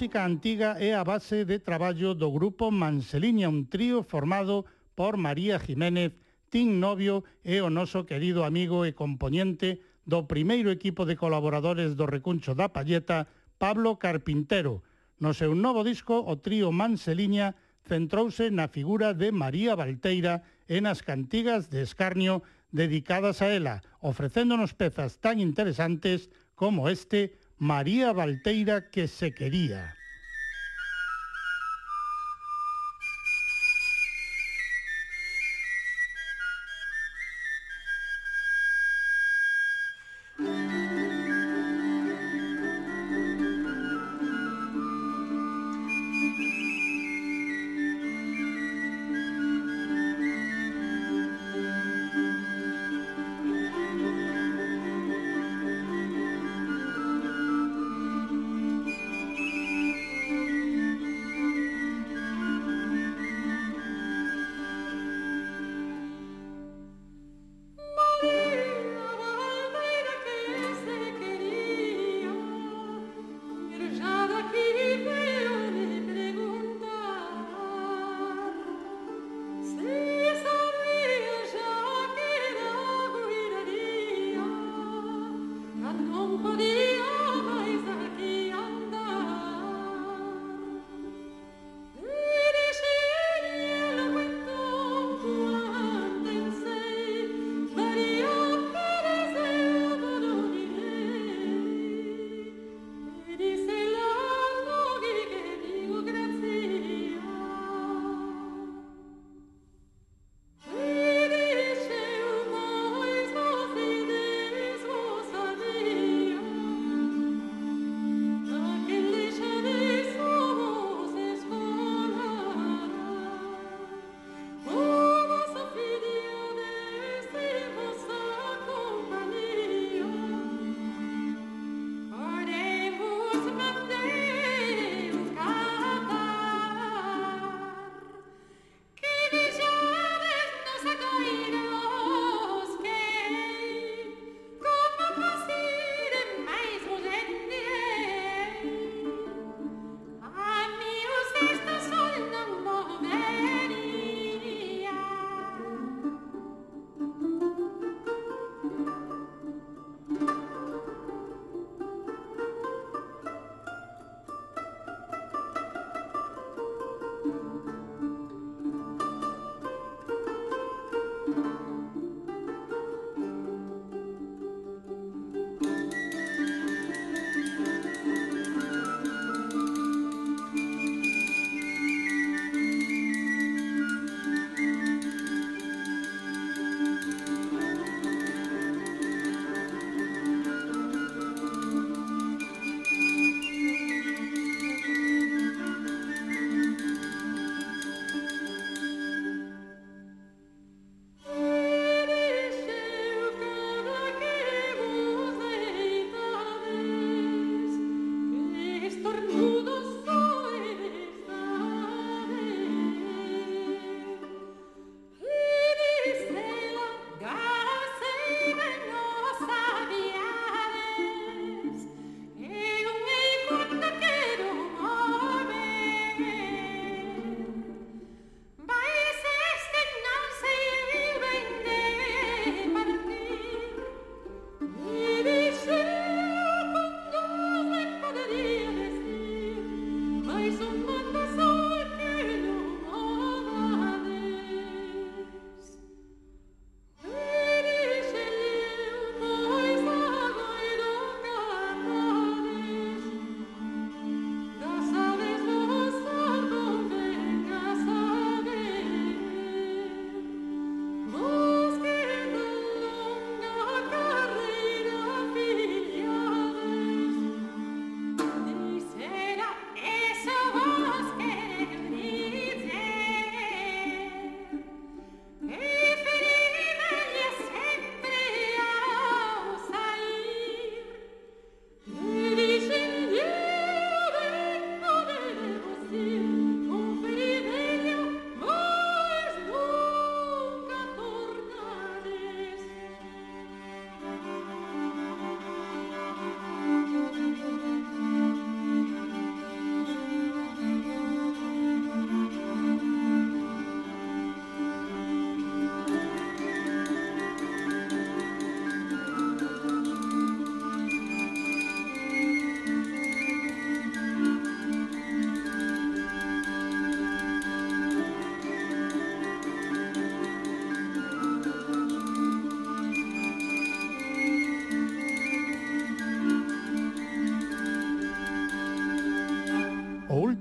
música 0.03 0.27
antiga 0.27 0.75
é 0.84 0.91
a 0.91 1.07
base 1.07 1.47
de 1.47 1.63
traballo 1.63 2.11
do 2.11 2.27
grupo 2.27 2.67
Manseliña, 2.75 3.47
un 3.47 3.71
trío 3.71 4.03
formado 4.03 4.67
por 4.99 5.15
María 5.15 5.63
Jiménez, 5.63 6.11
Tim 6.51 6.75
Novio 6.75 7.23
e 7.39 7.63
o 7.63 7.71
noso 7.71 8.03
querido 8.03 8.43
amigo 8.43 8.84
e 8.84 8.91
componente 8.91 9.80
do 10.03 10.27
primeiro 10.27 10.75
equipo 10.75 11.07
de 11.07 11.15
colaboradores 11.15 11.95
do 11.95 12.03
Recuncho 12.03 12.51
da 12.51 12.67
Palleta, 12.67 13.31
Pablo 13.55 13.95
Carpintero. 13.95 14.84
No 15.23 15.31
seu 15.31 15.55
novo 15.55 15.88
disco, 15.88 16.19
o 16.19 16.35
trío 16.35 16.75
Manseliña 16.75 17.55
centrouse 17.88 18.51
na 18.51 18.67
figura 18.67 19.15
de 19.15 19.31
María 19.31 19.71
Valteira 19.71 20.43
e 20.67 20.84
nas 20.84 20.99
cantigas 20.99 21.71
de 21.71 21.80
escarnio 21.80 22.43
dedicadas 22.75 23.39
a 23.39 23.47
ela, 23.55 23.80
ofrecéndonos 24.03 24.75
pezas 24.75 25.23
tan 25.23 25.39
interesantes 25.39 26.27
como 26.59 26.91
este 26.91 27.39
María 27.57 28.11
Valteira 28.13 28.89
que 28.89 29.07
se 29.07 29.34
quería. 29.34 29.95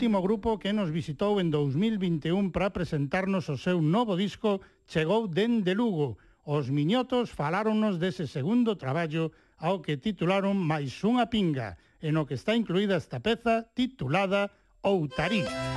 último 0.02 0.20
grupo 0.20 0.58
que 0.58 0.74
nos 0.74 0.90
visitou 0.90 1.38
en 1.38 1.54
2021 1.54 2.50
para 2.50 2.74
presentarnos 2.74 3.46
o 3.46 3.54
seu 3.54 3.78
novo 3.78 4.18
disco 4.18 4.58
chegou 4.90 5.30
dende 5.30 5.78
Lugo. 5.78 6.18
Os 6.42 6.74
miñotos 6.74 7.30
faláronnos 7.30 8.02
dese 8.02 8.26
segundo 8.26 8.74
traballo 8.74 9.30
ao 9.62 9.78
que 9.78 10.02
titularon 10.02 10.58
Mais 10.58 10.90
unha 11.06 11.30
pinga, 11.30 11.78
e 12.02 12.10
no 12.10 12.26
que 12.26 12.34
está 12.34 12.58
incluída 12.58 12.98
esta 12.98 13.22
peza 13.22 13.70
titulada 13.78 14.50
Outarí. 14.82 15.46
Outarí. 15.46 15.71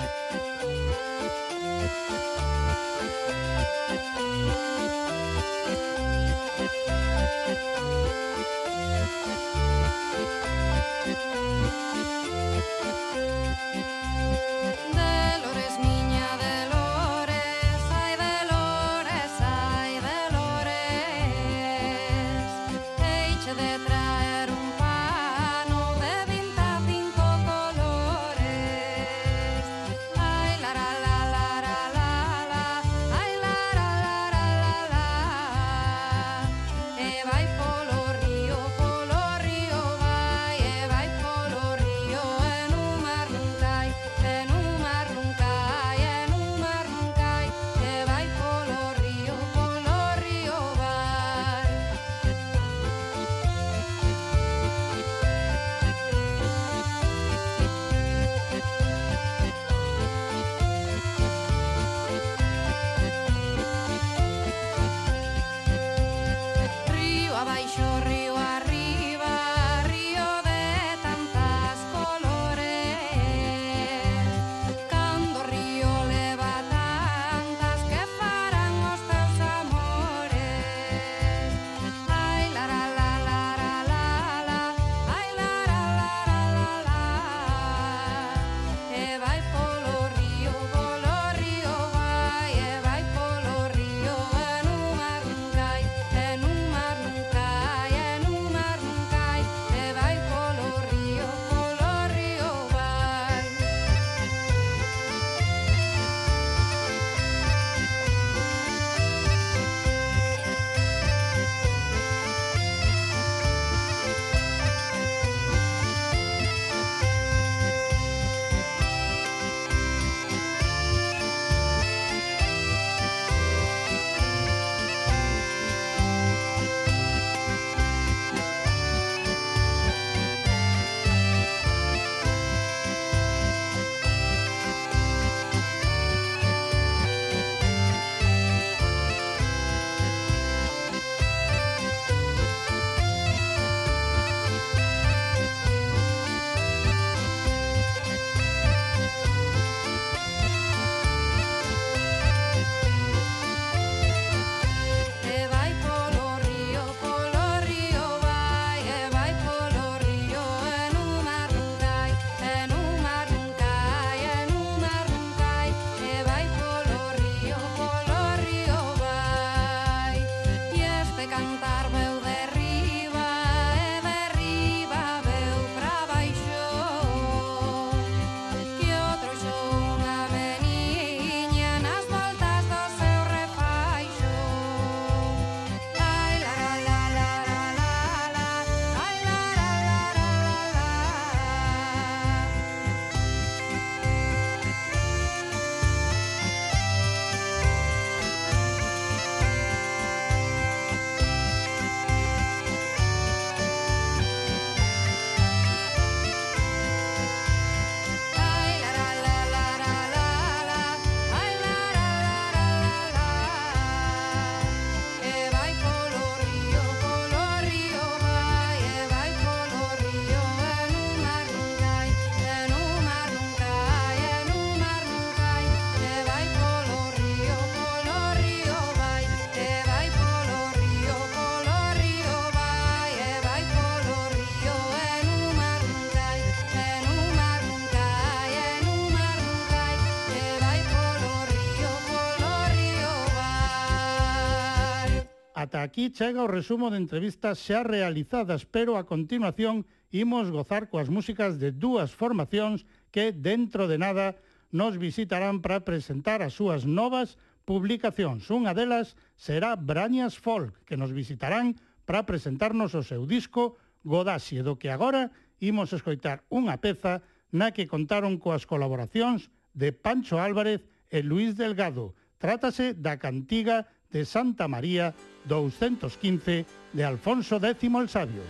Ata 245.76 245.84
aquí 245.84 246.08
chega 246.08 246.40
o 246.40 246.48
resumo 246.48 246.88
de 246.88 246.96
entrevistas 246.96 247.60
xa 247.60 247.84
realizadas, 247.84 248.64
pero 248.64 248.96
a 248.96 249.04
continuación 249.04 249.84
imos 250.08 250.48
gozar 250.48 250.88
coas 250.88 251.12
músicas 251.12 251.60
de 251.60 251.76
dúas 251.76 252.16
formacións 252.16 252.88
que, 253.12 253.36
dentro 253.36 253.84
de 253.92 254.00
nada, 254.00 254.40
nos 254.72 254.96
visitarán 254.96 255.60
para 255.60 255.84
presentar 255.84 256.40
as 256.40 256.56
súas 256.56 256.88
novas 256.88 257.36
publicacións. 257.68 258.48
Unha 258.48 258.72
delas 258.72 259.20
será 259.36 259.76
Brañas 259.76 260.40
Folk, 260.40 260.80
que 260.88 260.96
nos 260.96 261.12
visitarán 261.12 261.76
para 262.08 262.24
presentarnos 262.24 262.96
o 262.96 263.04
seu 263.04 263.28
disco 263.28 263.76
Godaxe, 264.08 264.64
do 264.64 264.80
que 264.80 264.88
agora 264.88 265.36
imos 265.60 265.92
escoitar 265.92 266.48
unha 266.48 266.80
peza 266.80 267.20
na 267.52 267.76
que 267.76 267.84
contaron 267.84 268.40
coas 268.40 268.64
colaboracións 268.64 269.52
de 269.76 269.92
Pancho 269.92 270.40
Álvarez 270.40 270.88
e 271.12 271.20
Luis 271.20 271.60
Delgado. 271.60 272.16
Trátase 272.40 272.96
da 272.96 273.20
cantiga 273.20 273.92
de 274.08 274.24
Santa 274.24 274.72
María 274.72 275.12
215 275.48 276.66
de 276.94 277.04
Alfonso 277.04 277.58
X 277.58 277.84
el 277.84 278.10
Sabio. 278.10 278.42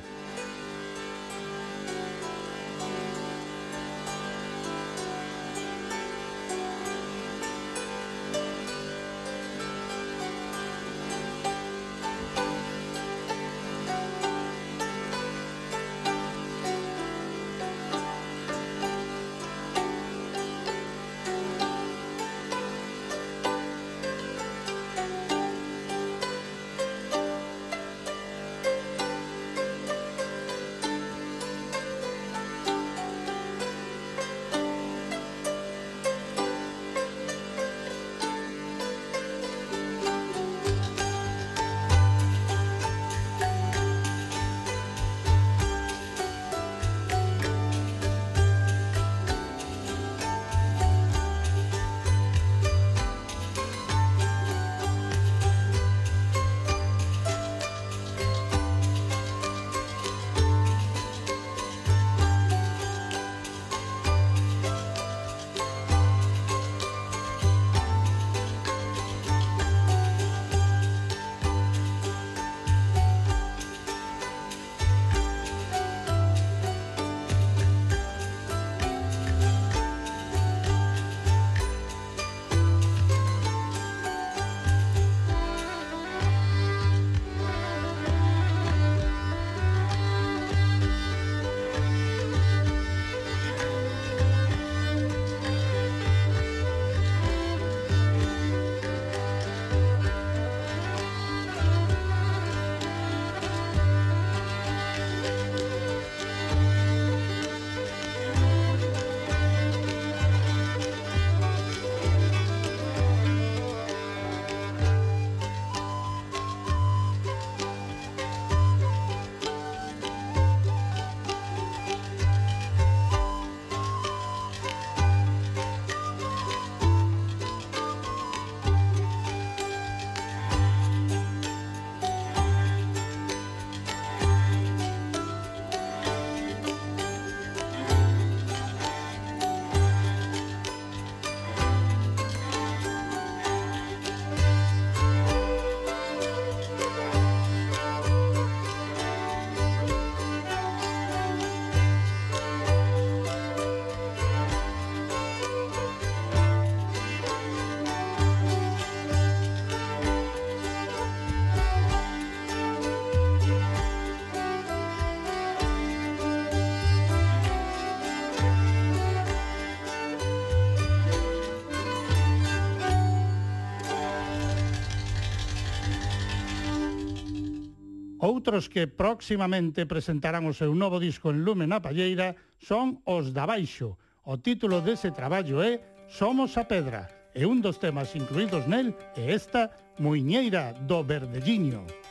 Outros 178.45 178.69
que 178.69 178.85
próximamente 178.85 179.89
presentarán 179.89 180.45
o 180.45 180.53
seu 180.53 180.69
novo 180.77 181.01
disco 181.01 181.33
en 181.33 181.41
Lume 181.41 181.65
na 181.65 181.81
Palleira 181.81 182.37
son 182.61 183.01
os 183.01 183.33
da 183.33 183.49
Baixo. 183.49 183.97
O 184.21 184.37
título 184.37 184.85
dese 184.85 185.09
traballo 185.09 185.65
é 185.65 185.81
Somos 186.05 186.53
a 186.53 186.69
Pedra 186.69 187.09
e 187.33 187.41
un 187.49 187.57
dos 187.57 187.81
temas 187.81 188.13
incluídos 188.13 188.69
nel 188.69 188.93
é 189.17 189.33
esta 189.33 189.73
Muiñeira 189.97 190.77
do 190.85 191.01
Verdelliño. 191.01 192.04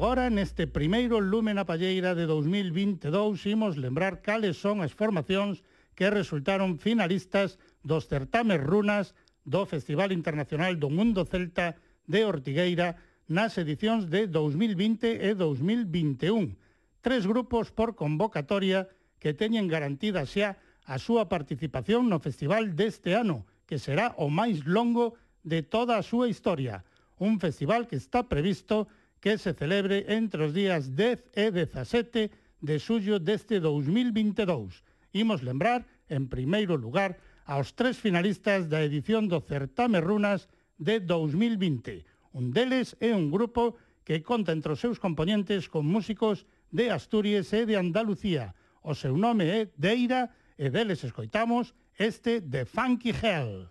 Agora, 0.00 0.32
neste 0.32 0.64
primeiro 0.64 1.20
Lume 1.20 1.52
na 1.52 1.68
Palleira 1.68 2.16
de 2.16 2.24
2022, 2.24 3.36
imos 3.52 3.76
lembrar 3.76 4.24
cales 4.24 4.56
son 4.56 4.80
as 4.80 4.96
formacións 4.96 5.60
que 5.92 6.08
resultaron 6.08 6.80
finalistas 6.80 7.60
dos 7.84 8.08
certames 8.08 8.64
runas 8.64 9.12
do 9.44 9.68
Festival 9.68 10.08
Internacional 10.16 10.80
do 10.80 10.88
Mundo 10.88 11.28
Celta 11.28 11.76
de 12.08 12.24
Ortigueira 12.24 12.96
nas 13.28 13.60
edicións 13.60 14.08
de 14.08 14.24
2020 14.24 15.20
e 15.20 15.36
2021. 15.36 16.56
Tres 17.04 17.28
grupos 17.28 17.68
por 17.68 17.92
convocatoria 17.92 18.88
que 19.20 19.36
teñen 19.36 19.68
garantida 19.68 20.24
xa 20.24 20.56
a 20.88 20.96
súa 20.96 21.28
participación 21.28 22.08
no 22.08 22.24
festival 22.24 22.72
deste 22.72 23.20
ano, 23.20 23.44
que 23.68 23.76
será 23.76 24.16
o 24.16 24.32
máis 24.32 24.64
longo 24.64 25.20
de 25.44 25.60
toda 25.60 26.00
a 26.00 26.06
súa 26.08 26.24
historia, 26.32 26.88
un 27.20 27.36
festival 27.36 27.84
que 27.84 28.00
está 28.00 28.24
previsto 28.24 28.88
que 29.20 29.36
se 29.38 29.52
celebre 29.52 30.08
entre 30.08 30.48
os 30.48 30.52
días 30.56 30.96
10 30.96 31.30
e 31.36 31.52
17 31.52 32.32
de 32.60 32.76
xullo 32.80 33.20
deste 33.20 33.60
2022. 33.60 34.82
Imos 35.12 35.44
lembrar, 35.44 35.84
en 36.08 36.28
primeiro 36.28 36.76
lugar, 36.76 37.20
aos 37.44 37.76
tres 37.76 37.98
finalistas 38.00 38.68
da 38.72 38.80
edición 38.80 39.28
do 39.28 39.44
Certame 39.44 40.00
Runas 40.00 40.48
de 40.78 41.00
2020. 41.00 42.06
Un 42.32 42.54
deles 42.54 42.94
é 43.02 43.12
un 43.12 43.28
grupo 43.28 43.76
que 44.06 44.22
conta 44.22 44.54
entre 44.54 44.72
os 44.72 44.80
seus 44.80 45.02
componentes 45.02 45.68
con 45.68 45.84
músicos 45.84 46.46
de 46.70 46.94
Asturias 46.94 47.50
e 47.52 47.66
de 47.66 47.76
Andalucía. 47.76 48.54
O 48.80 48.94
seu 48.94 49.18
nome 49.18 49.50
é 49.50 49.60
Deira 49.76 50.30
e 50.56 50.70
deles 50.70 51.04
escoitamos 51.04 51.74
este 51.98 52.40
de 52.40 52.64
Funky 52.64 53.12
Hell. 53.12 53.68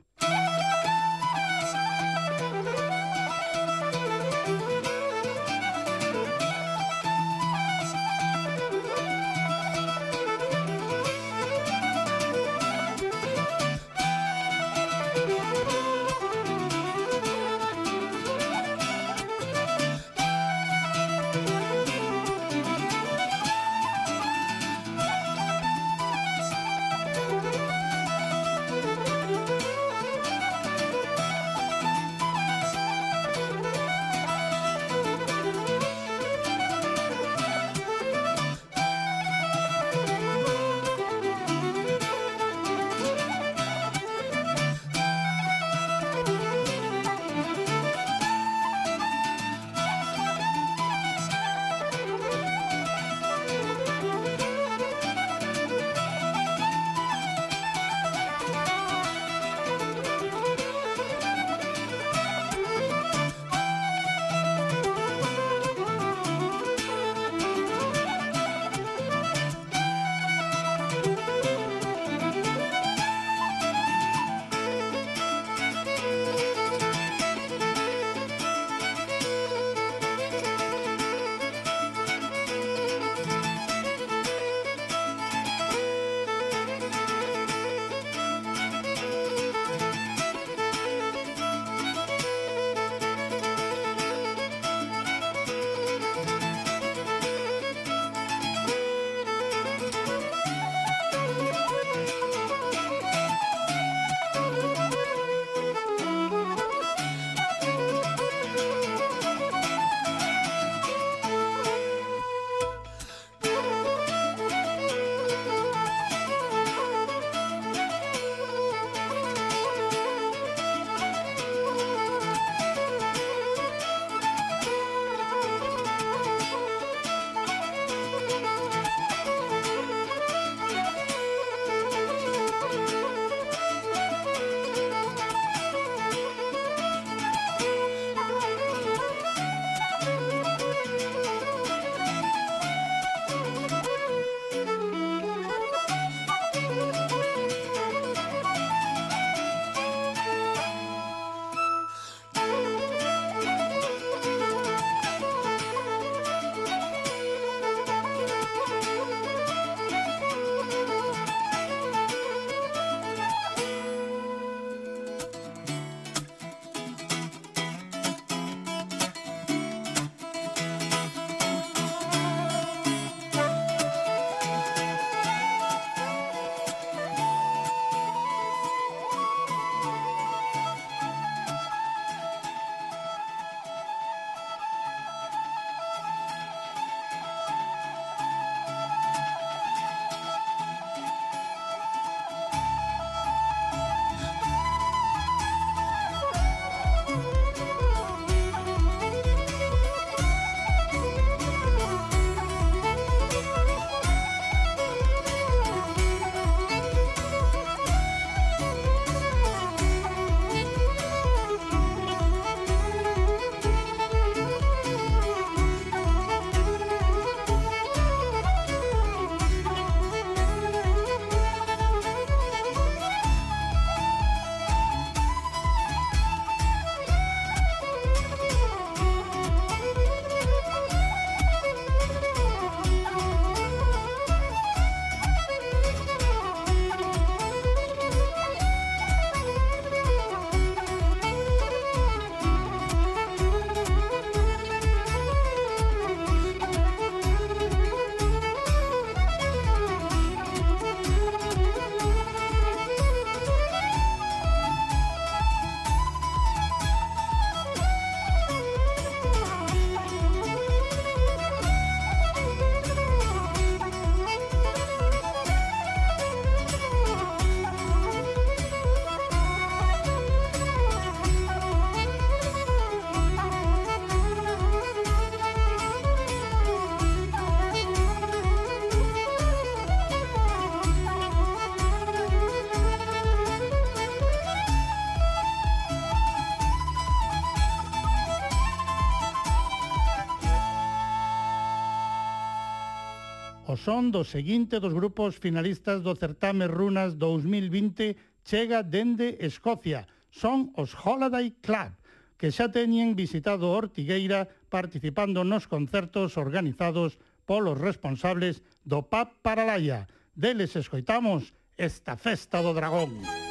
O 293.70 293.78
son 293.78 294.10
do 294.10 294.26
seguinte 294.26 294.82
dos 294.82 294.98
grupos 294.98 295.38
finalistas 295.38 296.02
do 296.02 296.18
certame 296.18 296.66
Runas 296.66 297.22
2020 297.22 298.18
chega 298.42 298.82
dende 298.82 299.38
Escocia. 299.46 300.10
Son 300.34 300.74
os 300.74 300.98
Holiday 300.98 301.54
Club, 301.62 301.94
que 302.34 302.50
xa 302.50 302.74
teñen 302.74 303.14
visitado 303.14 303.70
Ortigueira 303.70 304.50
participando 304.74 305.46
nos 305.46 305.70
concertos 305.70 306.34
organizados 306.34 307.22
polos 307.46 307.78
responsables 307.78 308.66
do 308.90 309.06
PAP 309.06 309.38
Paralaya. 309.46 310.10
Deles 310.34 310.74
escoitamos 310.74 311.54
esta 311.78 312.18
festa 312.18 312.66
do 312.66 312.74
dragón. 312.74 313.22
Música 313.22 313.49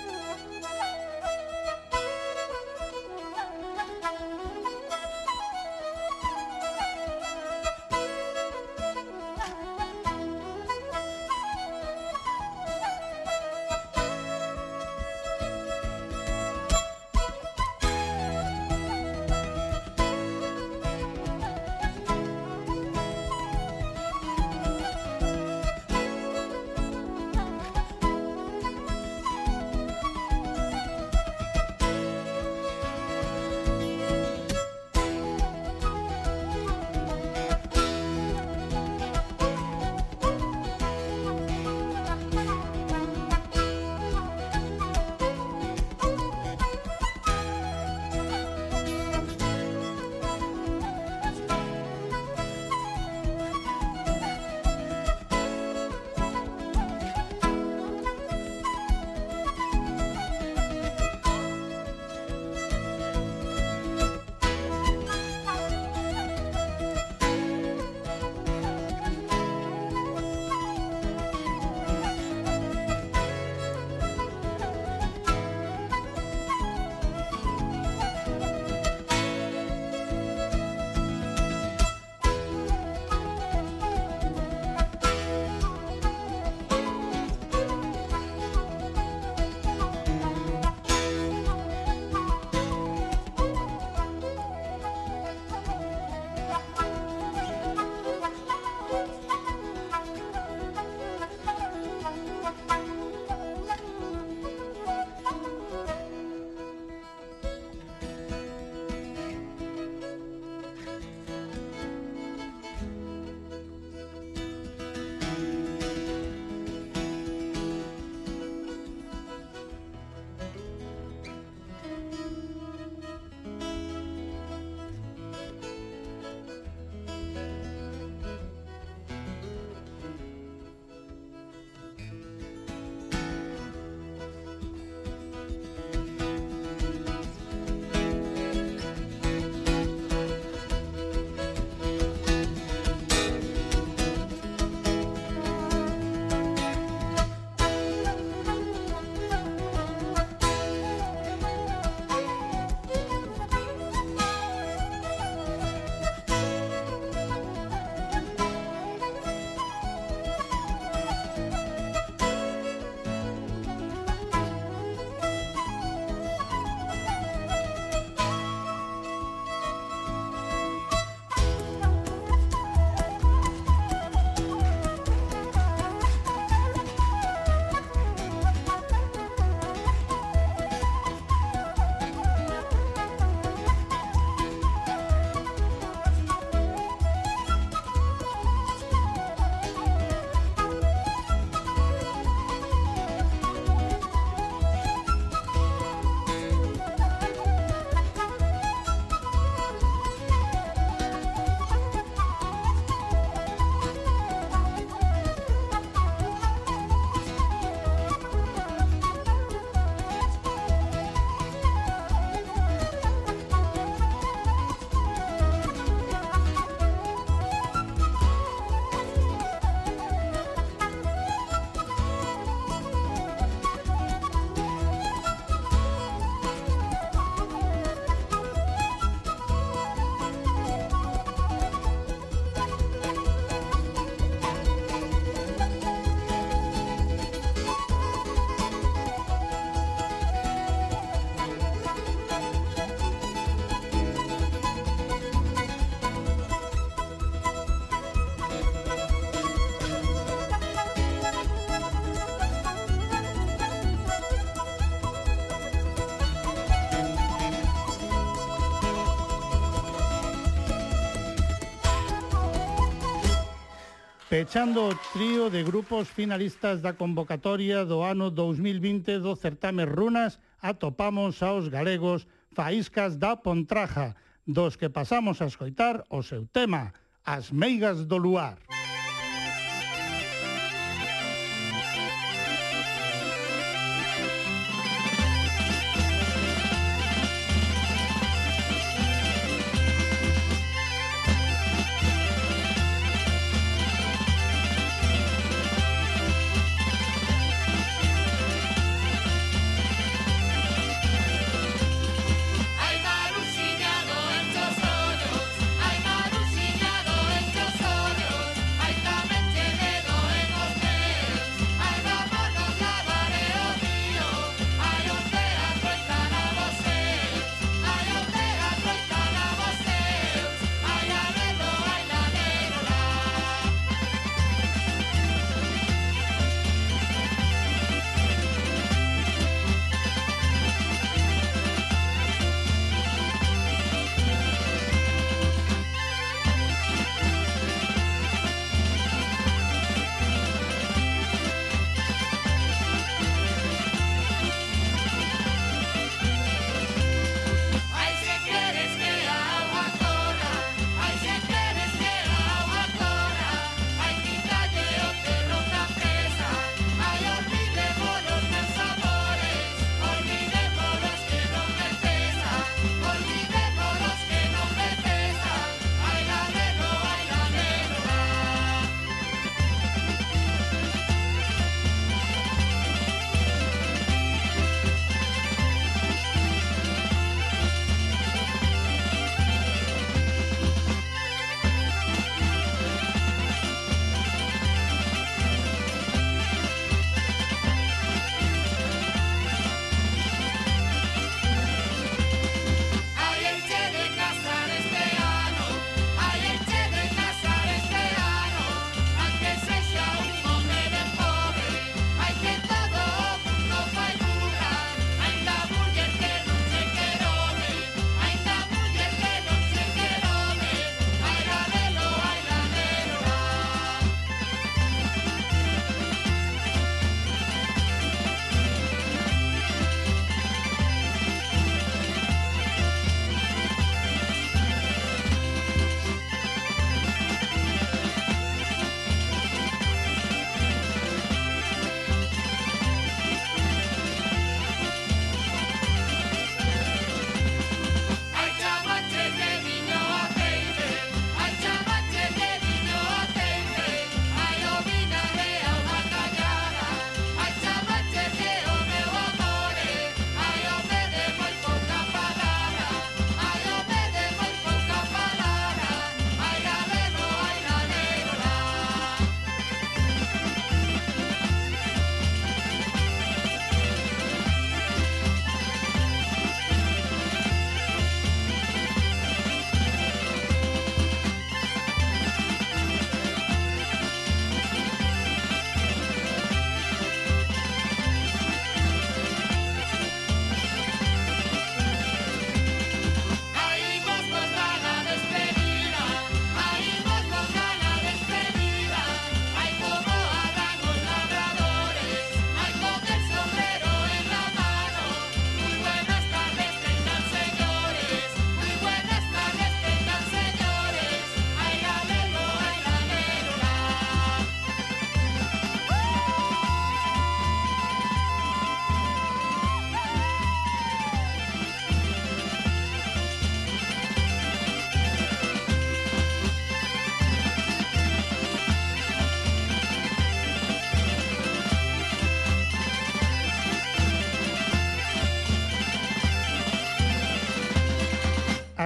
Pechando 264.28 264.84
o 264.84 264.94
trío 265.16 265.48
de 265.48 265.64
grupos 265.64 266.04
finalistas 266.12 266.84
da 266.84 266.92
convocatoria 266.92 267.88
do 267.88 268.04
ano 268.04 268.28
2020 268.28 269.24
do 269.24 269.32
certame 269.32 269.88
Runas, 269.88 270.36
atopamos 270.60 271.40
aos 271.40 271.72
galegos 271.72 272.28
Faíscas 272.52 273.16
da 273.16 273.40
Pontraja, 273.40 274.12
dos 274.44 274.76
que 274.76 274.92
pasamos 274.92 275.40
a 275.40 275.48
escoitar 275.48 276.04
o 276.12 276.20
seu 276.20 276.44
tema, 276.44 276.92
As 277.24 277.48
meigas 277.48 278.04
do 278.04 278.20
luar. 278.20 278.67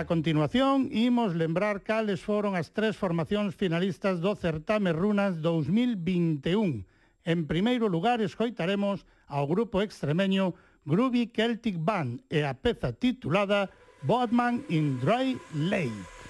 A 0.03 0.05
continuación, 0.05 0.91
imos 0.91 1.39
lembrar 1.39 1.87
cales 1.87 2.27
foron 2.27 2.59
as 2.59 2.75
tres 2.75 2.99
formacións 2.99 3.55
finalistas 3.55 4.19
do 4.19 4.35
Certame 4.35 4.91
Runas 4.91 5.39
2021. 5.39 6.83
En 7.23 7.47
primeiro 7.47 7.87
lugar, 7.87 8.19
escoitaremos 8.19 9.07
ao 9.31 9.47
grupo 9.47 9.79
extremeño 9.79 10.59
Groovy 10.83 11.31
Celtic 11.31 11.79
Band 11.79 12.19
e 12.27 12.43
a 12.43 12.51
peza 12.51 12.91
titulada 12.91 13.71
Boatman 14.03 14.67
in 14.75 14.99
Dry 14.99 15.39
Lake. 15.55 16.22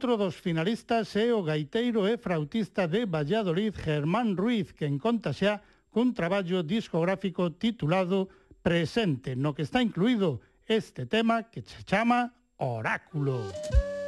Outro 0.00 0.16
dos 0.16 0.40
finalistas 0.40 1.14
é 1.14 1.28
o 1.28 1.44
gaiteiro 1.44 2.08
e 2.08 2.16
frautista 2.16 2.88
de 2.88 3.04
Valladolid, 3.04 3.76
Germán 3.76 4.32
Ruiz, 4.32 4.72
que 4.72 4.88
enconta 4.88 5.28
xa 5.36 5.60
cun 5.92 6.16
traballo 6.16 6.64
discográfico 6.64 7.52
titulado 7.60 8.24
Presente, 8.64 9.36
no 9.36 9.52
que 9.52 9.68
está 9.68 9.84
incluído 9.84 10.40
este 10.64 11.04
tema 11.04 11.52
que 11.52 11.60
se 11.60 11.84
chama 11.84 12.32
Oráculo. 12.56 13.52
Oráculo. 13.52 13.99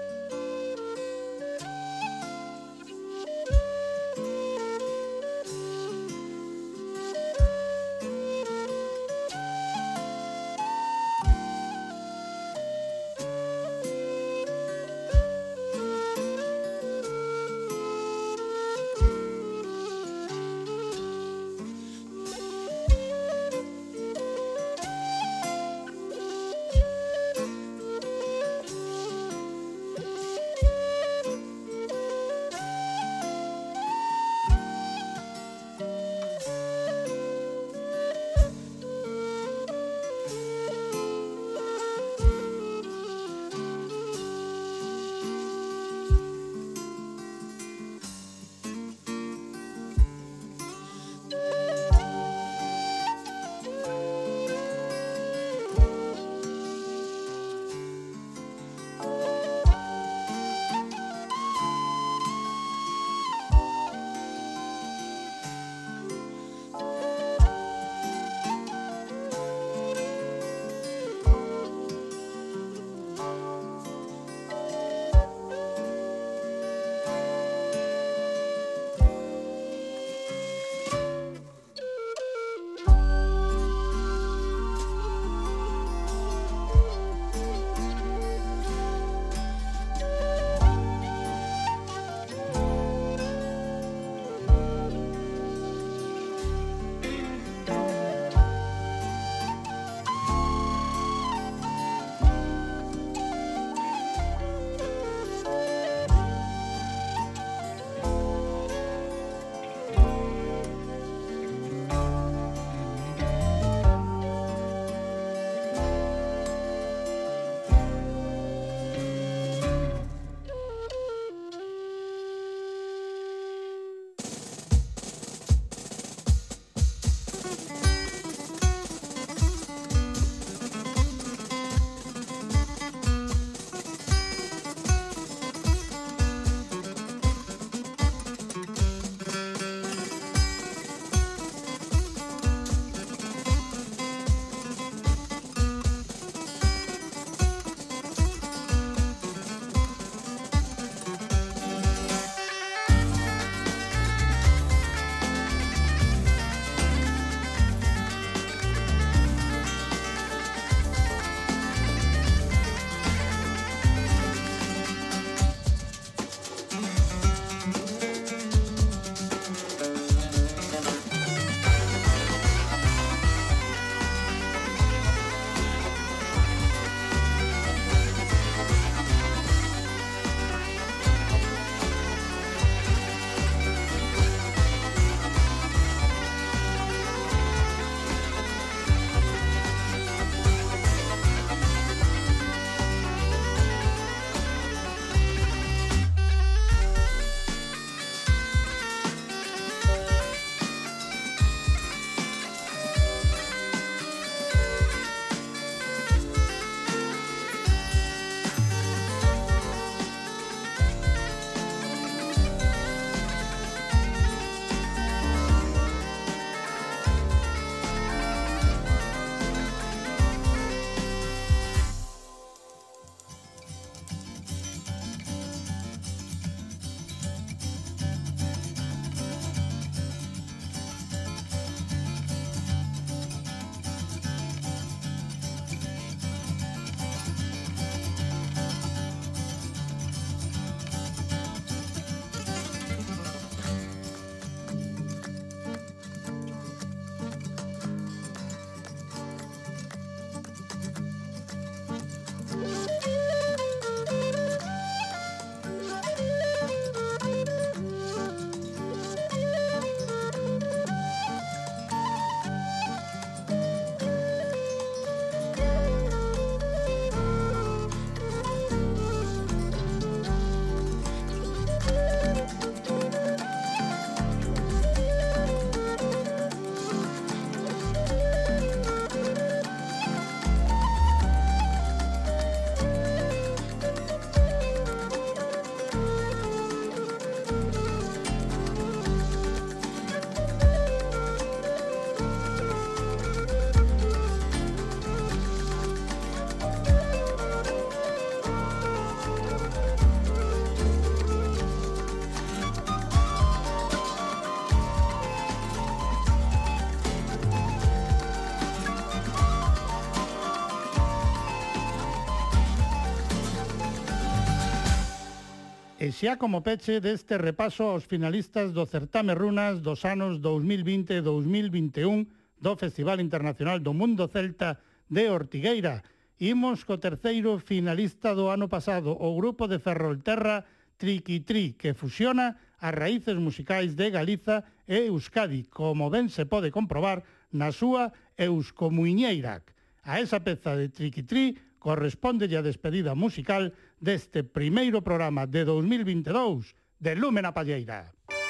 xa 316.23 316.39
como 316.39 316.63
peche 316.63 317.03
deste 317.03 317.35
repaso 317.35 317.91
aos 317.91 318.07
finalistas 318.07 318.71
do 318.71 318.87
certame 318.87 319.35
Runas 319.35 319.83
dos 319.83 320.07
anos 320.07 320.39
2020 320.39 321.19
e 321.19 321.21
2021 321.21 322.63
do 322.63 322.79
Festival 322.79 323.19
Internacional 323.19 323.83
do 323.83 323.91
Mundo 323.91 324.31
Celta 324.31 324.79
de 325.11 325.27
Ortigueira. 325.27 326.07
Imos 326.39 326.87
co 326.87 327.03
terceiro 327.03 327.59
finalista 327.59 328.39
do 328.39 328.55
ano 328.55 328.71
pasado, 328.71 329.11
o 329.19 329.35
grupo 329.35 329.67
de 329.67 329.83
Ferrolterra 329.83 330.63
Triquitri, 330.95 331.75
que 331.75 331.91
fusiona 331.91 332.55
as 332.79 332.95
raíces 332.95 333.35
musicais 333.35 333.99
de 333.99 334.15
Galiza 334.15 334.63
e 334.87 335.11
Euskadi, 335.11 335.67
como 335.75 336.07
ben 336.07 336.31
se 336.31 336.47
pode 336.47 336.71
comprobar 336.71 337.27
na 337.51 337.75
súa 337.75 338.15
Euskomuiñeirac. 338.39 339.75
A 340.07 340.23
esa 340.23 340.39
peza 340.39 340.79
de 340.79 340.87
Triquitri 340.87 341.59
corresponde 341.83 342.47
a 342.55 342.63
despedida 342.63 343.19
musical 343.19 343.75
deste 343.99 344.47
primeiro 344.47 345.03
programa 345.03 345.51
de 345.51 345.67
2022 345.67 346.79
de 347.03 347.13
Lúmena 347.19 347.51
Palleira. 347.51 348.15
Música 348.31 348.42